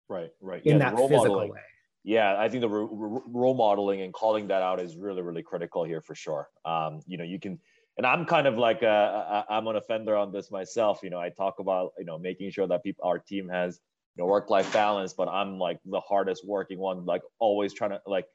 Right, 0.09 0.31
right. 0.41 0.65
In 0.65 0.79
yeah, 0.79 0.91
that 0.91 0.97
physical 0.97 1.19
modeling. 1.19 1.51
way. 1.51 1.61
Yeah, 2.05 2.37
I 2.39 2.49
think 2.49 2.63
the 2.63 2.69
role 2.69 3.55
modeling 3.55 4.01
and 4.01 4.15
calling 4.15 4.49
that 4.49 4.63
out 4.63 4.81
is 4.81 4.97
really, 4.97 5.21
really 5.21 5.43
critical 5.43 5.85
here 5.85 6.01
for 6.01 6.15
sure. 6.15 6.49
Um, 6.65 7.01
you 7.07 7.19
know, 7.19 7.25
you 7.25 7.39
can, 7.39 7.59
and 7.99 8.07
I'm 8.07 8.25
kind 8.25 8.47
of 8.47 8.57
like 8.57 8.83
a, 8.83 9.45
I'm 9.51 9.67
an 9.67 9.77
offender 9.77 10.17
on 10.17 10.33
this 10.33 10.51
myself. 10.51 11.01
You 11.03 11.11
know, 11.11 11.21
I 11.21 11.29
talk 11.29 11.59
about 11.59 11.93
you 11.99 12.05
know 12.05 12.19
making 12.19 12.51
sure 12.51 12.67
that 12.67 12.83
people, 12.83 13.05
our 13.07 13.19
team 13.19 13.49
has 13.49 13.81
you 14.17 14.23
know 14.23 14.27
work-life 14.27 14.73
balance, 14.73 15.13
but 15.13 15.29
I'm 15.29 15.59
like 15.59 15.81
the 15.85 16.01
hardest 16.01 16.47
working 16.47 16.79
one, 16.79 17.05
like 17.05 17.23
always 17.41 17.75
trying 17.75 17.91
to 17.91 18.01
like 18.07 18.27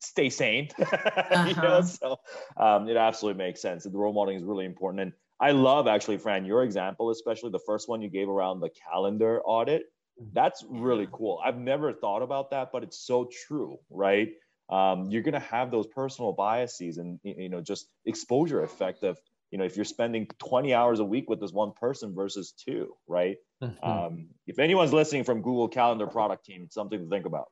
stay 0.00 0.30
sane. 0.30 0.68
Uh-huh. 0.78 1.44
you 1.48 1.54
know, 1.56 1.78
uh-huh. 1.78 1.82
so 1.82 2.16
um, 2.56 2.88
it 2.88 2.96
absolutely 2.96 3.42
makes 3.42 3.60
sense. 3.60 3.84
That 3.84 3.90
the 3.90 3.98
role 3.98 4.12
modeling 4.12 4.36
is 4.36 4.44
really 4.44 4.66
important. 4.66 5.00
And 5.02 5.12
I 5.40 5.50
love 5.50 5.86
actually, 5.88 6.18
Fran, 6.18 6.44
your 6.44 6.62
example, 6.62 7.10
especially 7.10 7.50
the 7.50 7.60
first 7.66 7.88
one 7.88 8.02
you 8.02 8.08
gave 8.08 8.28
around 8.28 8.60
the 8.60 8.70
calendar 8.90 9.40
audit. 9.44 9.84
That's 10.32 10.64
really 10.68 11.08
cool. 11.12 11.40
I've 11.44 11.58
never 11.58 11.92
thought 11.92 12.22
about 12.22 12.50
that, 12.50 12.70
but 12.72 12.82
it's 12.82 12.98
so 12.98 13.28
true, 13.46 13.78
right? 13.90 14.30
Um, 14.68 15.10
you're 15.10 15.22
going 15.22 15.34
to 15.34 15.40
have 15.40 15.70
those 15.70 15.86
personal 15.86 16.32
biases 16.32 16.98
and 16.98 17.20
you 17.22 17.48
know 17.48 17.60
just 17.60 17.88
exposure 18.04 18.62
effect 18.64 19.04
of 19.04 19.16
you 19.52 19.58
know 19.58 19.64
if 19.64 19.76
you're 19.76 19.84
spending 19.84 20.26
20 20.40 20.74
hours 20.74 20.98
a 20.98 21.04
week 21.04 21.30
with 21.30 21.40
this 21.40 21.52
one 21.52 21.70
person 21.72 22.16
versus 22.16 22.52
two 22.52 22.92
right 23.06 23.36
mm-hmm. 23.62 23.88
um, 23.88 24.26
if 24.48 24.58
anyone's 24.58 24.92
listening 24.92 25.22
from 25.22 25.40
google 25.40 25.68
calendar 25.68 26.08
product 26.08 26.44
team 26.44 26.62
it's 26.64 26.74
something 26.74 26.98
to 26.98 27.08
think 27.08 27.26
about 27.26 27.46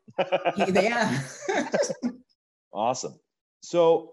yeah 0.82 1.20
Awesome. 2.74 3.14
So 3.62 4.10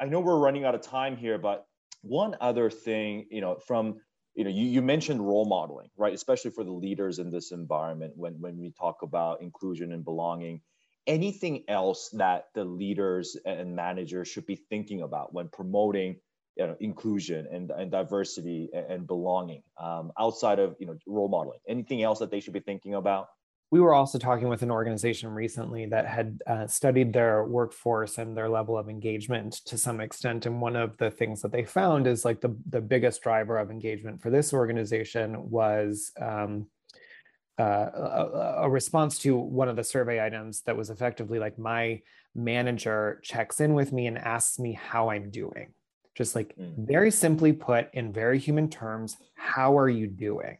I 0.00 0.06
know 0.06 0.20
we're 0.20 0.38
running 0.38 0.64
out 0.64 0.76
of 0.76 0.80
time 0.80 1.16
here, 1.16 1.38
but 1.38 1.66
one 2.02 2.36
other 2.40 2.70
thing, 2.70 3.26
you 3.30 3.40
know, 3.40 3.56
from 3.66 3.96
you 4.36 4.44
know, 4.44 4.50
you, 4.50 4.66
you 4.66 4.82
mentioned 4.82 5.26
role 5.26 5.46
modeling, 5.46 5.88
right? 5.96 6.14
Especially 6.14 6.50
for 6.50 6.62
the 6.62 6.70
leaders 6.72 7.18
in 7.18 7.30
this 7.30 7.52
environment 7.52 8.12
when 8.16 8.34
when 8.34 8.58
we 8.58 8.70
talk 8.70 9.02
about 9.02 9.40
inclusion 9.40 9.92
and 9.92 10.04
belonging. 10.04 10.60
Anything 11.06 11.64
else 11.68 12.10
that 12.14 12.48
the 12.54 12.64
leaders 12.64 13.36
and 13.46 13.74
managers 13.74 14.28
should 14.28 14.44
be 14.44 14.56
thinking 14.56 15.02
about 15.02 15.32
when 15.32 15.48
promoting 15.48 16.16
you 16.56 16.66
know, 16.66 16.76
inclusion 16.80 17.46
and, 17.52 17.70
and 17.70 17.90
diversity 17.90 18.68
and, 18.72 19.06
belonging 19.06 19.62
um, 19.80 20.10
outside 20.18 20.58
of 20.58 20.74
you 20.78 20.86
know 20.86 20.96
role 21.06 21.28
modeling? 21.28 21.60
Anything 21.68 22.02
else 22.02 22.18
that 22.18 22.30
they 22.30 22.40
should 22.40 22.52
be 22.52 22.60
thinking 22.60 22.94
about? 22.94 23.28
We 23.70 23.80
were 23.80 23.94
also 23.94 24.18
talking 24.18 24.48
with 24.48 24.62
an 24.62 24.70
organization 24.70 25.30
recently 25.30 25.86
that 25.86 26.06
had 26.06 26.40
uh, 26.46 26.66
studied 26.66 27.12
their 27.12 27.44
workforce 27.44 28.18
and 28.18 28.36
their 28.36 28.48
level 28.48 28.78
of 28.78 28.88
engagement 28.88 29.54
to 29.66 29.76
some 29.76 30.00
extent 30.00 30.46
and 30.46 30.60
one 30.60 30.76
of 30.76 30.96
the 30.98 31.10
things 31.10 31.42
that 31.42 31.52
they 31.52 31.64
found 31.64 32.06
is 32.06 32.24
like 32.24 32.40
the, 32.40 32.56
the 32.68 32.80
biggest 32.80 33.22
driver 33.22 33.58
of 33.58 33.70
engagement 33.70 34.20
for 34.22 34.30
this 34.30 34.52
organization 34.52 35.50
was 35.50 36.12
um, 36.20 36.66
uh, 37.58 37.90
a, 37.94 38.54
a, 38.58 38.70
response 38.70 39.18
to 39.18 39.34
one 39.34 39.68
of 39.68 39.76
the 39.76 39.84
survey 39.84 40.24
items 40.24 40.60
that 40.62 40.76
was 40.76 40.90
effectively 40.90 41.38
like 41.38 41.58
my 41.58 42.00
manager 42.34 43.18
checks 43.22 43.60
in 43.60 43.72
with 43.72 43.92
me 43.92 44.06
and 44.06 44.18
asks 44.18 44.58
me 44.58 44.74
how 44.74 45.08
i'm 45.08 45.30
doing 45.30 45.72
just 46.14 46.34
like 46.34 46.54
mm. 46.56 46.72
very 46.86 47.10
simply 47.10 47.52
put 47.52 47.88
in 47.94 48.12
very 48.12 48.38
human 48.38 48.68
terms 48.68 49.16
how 49.34 49.76
are 49.76 49.88
you 49.88 50.06
doing 50.06 50.58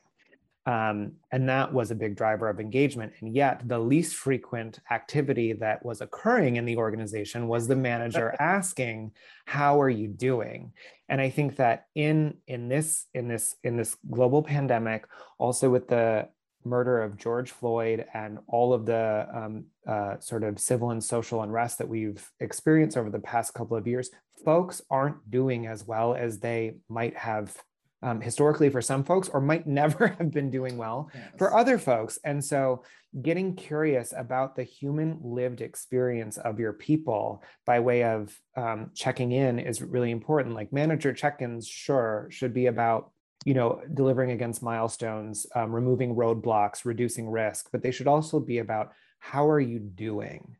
um, 0.67 1.13
and 1.31 1.49
that 1.49 1.73
was 1.73 1.93
a 1.93 1.95
big 1.95 2.17
driver 2.17 2.49
of 2.49 2.59
engagement. 2.59 3.13
And 3.21 3.35
yet, 3.35 3.67
the 3.69 3.79
least 3.79 4.17
frequent 4.17 4.81
activity 4.91 5.53
that 5.55 5.85
was 5.85 6.01
occurring 6.01 6.57
in 6.57 6.65
the 6.65 6.77
organization 6.77 7.47
was 7.47 7.69
the 7.69 7.77
manager 7.77 8.35
asking, 8.41 9.13
"How 9.47 9.81
are 9.81 9.91
you 9.91 10.09
doing?" 10.09 10.73
And 11.09 11.21
I 11.21 11.31
think 11.31 11.57
that 11.57 11.87
in 11.95 12.39
in 12.49 12.69
this 12.69 13.07
in 13.15 13.29
this 13.29 13.55
in 13.63 13.77
this 13.77 13.97
global 14.11 14.43
pandemic, 14.43 15.07
also 15.39 15.71
with 15.71 15.87
the 15.87 16.29
murder 16.65 17.01
of 17.01 17.17
George 17.17 17.53
Floyd 17.53 18.05
and 18.13 18.41
all 18.49 18.75
of 18.75 18.87
the 18.87 19.29
um, 19.33 19.65
uh, 19.87 20.19
sort 20.19 20.43
of 20.43 20.59
civil 20.59 20.91
and 20.91 21.03
social 21.03 21.43
unrest 21.43 21.79
that 21.79 21.89
we've 21.89 22.29
experienced 22.41 22.97
over 22.97 23.09
the 23.09 23.21
past 23.21 23.55
couple 23.55 23.77
of 23.77 23.87
years, 23.87 24.11
folks 24.45 24.83
aren't 24.91 25.31
doing 25.31 25.69
as 25.69 25.87
well 25.87 26.17
as 26.17 26.41
they 26.41 26.75
might 26.89 27.17
have 27.17 27.57
um, 28.07 28.21
historically 28.21 28.71
for 28.71 28.81
some 28.81 29.03
folks 29.03 29.29
or 29.29 29.41
might 29.41 29.67
never 29.83 30.07
have 30.07 30.31
been 30.31 30.49
doing 30.49 30.77
well 30.77 31.11
yes. 31.13 31.25
for 31.37 31.57
other 31.57 31.77
folks. 31.77 32.19
And 32.25 32.43
so 32.43 32.85
getting 33.21 33.57
curious 33.57 34.15
about 34.17 34.55
the 34.55 34.63
human 34.63 35.19
lived 35.23 35.61
experience 35.61 36.37
of 36.39 36.61
your 36.61 36.73
people 36.73 37.43
by 37.65 37.81
way 37.81 38.05
of 38.05 38.39
um, 38.57 38.91
checking 38.95 39.33
in 39.33 39.59
is 39.59 39.83
really 39.83 40.13
important. 40.13 40.55
Like 40.55 40.73
manager 40.73 41.13
check-ins, 41.13 41.67
sure, 41.67 42.29
should 42.31 42.55
be 42.55 42.67
about 42.67 43.11
you 43.45 43.55
know 43.55 43.81
delivering 43.93 44.31
against 44.31 44.63
milestones, 44.63 45.47
um, 45.55 45.73
removing 45.73 46.15
roadblocks, 46.15 46.85
reducing 46.85 47.29
risk, 47.29 47.69
but 47.73 47.83
they 47.83 47.91
should 47.91 48.07
also 48.09 48.39
be 48.39 48.59
about 48.59 48.93
how 49.19 49.49
are 49.49 49.61
you 49.61 49.79
doing? 49.79 50.57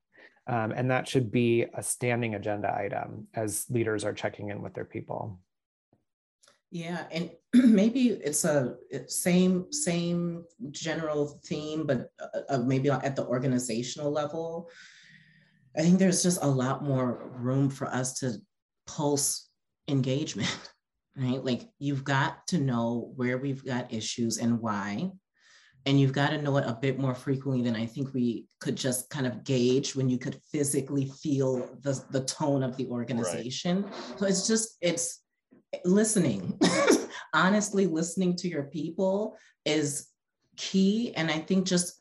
Um, 0.49 0.73
and 0.73 0.91
that 0.91 1.09
should 1.09 1.33
be 1.33 1.67
a 1.75 1.83
standing 1.83 2.35
agenda 2.37 2.73
item 2.73 3.27
as 3.35 3.67
leaders 3.69 4.05
are 4.05 4.13
checking 4.13 4.51
in 4.51 4.63
with 4.63 4.75
their 4.75 4.85
people. 4.85 5.41
Yeah, 6.71 7.05
and 7.11 7.31
maybe 7.55 8.09
it's 8.09 8.45
a 8.45 8.77
same 9.07 9.73
same 9.73 10.45
general 10.71 11.41
theme, 11.45 11.87
but 11.87 12.11
uh, 12.21 12.41
uh, 12.51 12.59
maybe 12.59 12.91
at 12.91 13.17
the 13.17 13.27
organizational 13.27 14.11
level. 14.11 14.69
I 15.77 15.83
think 15.83 15.99
there's 15.99 16.23
just 16.23 16.43
a 16.43 16.49
lot 16.49 16.83
more 16.83 17.31
room 17.35 17.69
for 17.69 17.87
us 17.87 18.19
to 18.21 18.39
pulse 18.87 19.51
engagement, 19.89 20.57
right? 21.17 21.45
Like 21.45 21.69
you've 21.79 22.05
got 22.05 22.47
to 22.49 22.59
know 22.59 23.13
where 23.17 23.39
we've 23.39 23.65
got 23.65 23.93
issues 23.93 24.39
and 24.39 24.61
why, 24.61 25.11
and 25.87 26.01
you've 26.01 26.13
got 26.13 26.31
to 26.31 26.43
know 26.43 26.57
it 26.57 26.65
a 26.67 26.79
bit 26.81 26.99
more 26.99 27.15
frequently 27.15 27.63
than 27.63 27.77
I 27.77 27.87
think 27.87 28.13
we 28.13 28.47
could 28.61 28.77
just 28.77 29.09
kind 29.09 29.27
of 29.27 29.45
gauge 29.45 29.95
when 29.95 30.09
you 30.09 30.19
could 30.19 30.41
physically 30.51 31.13
feel 31.23 31.69
the, 31.83 32.03
the 32.11 32.25
tone 32.25 32.65
of 32.65 32.77
the 32.77 32.89
organization. 32.89 33.83
Right. 33.83 34.19
So 34.19 34.27
it's 34.27 34.49
just, 34.49 34.79
it's 34.81 35.23
listening. 35.85 36.59
Honestly, 37.35 37.87
listening 37.87 38.37
to 38.37 38.49
your 38.49 38.65
people 38.65 39.37
is 39.65 40.09
key. 40.57 41.13
And 41.15 41.31
I 41.31 41.39
think 41.39 41.67
just 41.67 42.01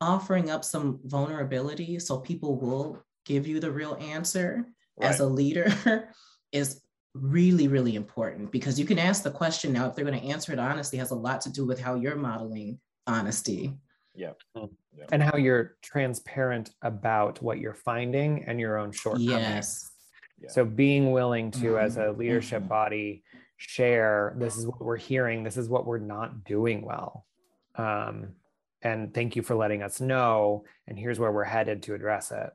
offering 0.00 0.50
up 0.50 0.64
some 0.64 1.00
vulnerability 1.04 1.98
so 1.98 2.18
people 2.18 2.56
will 2.58 3.02
give 3.24 3.46
you 3.46 3.60
the 3.60 3.70
real 3.70 3.96
answer 4.00 4.64
right. 4.96 5.08
as 5.08 5.20
a 5.20 5.26
leader 5.26 6.10
is 6.52 6.82
really, 7.14 7.68
really 7.68 7.96
important 7.96 8.50
because 8.52 8.78
you 8.78 8.84
can 8.84 8.98
ask 8.98 9.22
the 9.22 9.30
question 9.30 9.72
now 9.72 9.86
if 9.86 9.94
they're 9.94 10.04
going 10.04 10.18
to 10.18 10.26
answer 10.26 10.52
it 10.52 10.58
honestly 10.58 10.98
has 10.98 11.10
a 11.10 11.16
lot 11.16 11.40
to 11.40 11.52
do 11.52 11.66
with 11.66 11.80
how 11.80 11.94
you're 11.94 12.16
modeling 12.16 12.78
honesty. 13.06 13.74
Yeah. 14.14 14.32
Mm. 14.56 14.70
yeah. 14.96 15.04
And 15.12 15.22
how 15.22 15.36
you're 15.36 15.76
transparent 15.82 16.70
about 16.82 17.40
what 17.42 17.58
you're 17.58 17.74
finding 17.74 18.44
and 18.44 18.58
your 18.58 18.78
own 18.78 18.92
shortcomings. 18.92 19.30
Yes. 19.30 19.90
Yeah. 20.40 20.50
So 20.50 20.64
being 20.64 21.12
willing 21.12 21.50
to, 21.52 21.58
mm-hmm. 21.58 21.84
as 21.84 21.96
a 21.96 22.02
mm-hmm. 22.02 22.20
leadership 22.20 22.60
mm-hmm. 22.60 22.68
body, 22.68 23.24
share 23.56 24.34
this 24.36 24.56
is 24.56 24.66
what 24.66 24.80
we're 24.80 24.96
hearing, 24.96 25.42
this 25.42 25.56
is 25.56 25.68
what 25.68 25.86
we're 25.86 25.98
not 25.98 26.44
doing 26.44 26.82
well. 26.82 27.26
Um, 27.74 28.34
and 28.82 29.12
thank 29.12 29.34
you 29.34 29.42
for 29.42 29.56
letting 29.56 29.82
us 29.82 30.00
know. 30.00 30.64
And 30.86 30.98
here's 30.98 31.18
where 31.18 31.32
we're 31.32 31.44
headed 31.44 31.82
to 31.84 31.94
address 31.94 32.30
it. 32.30 32.50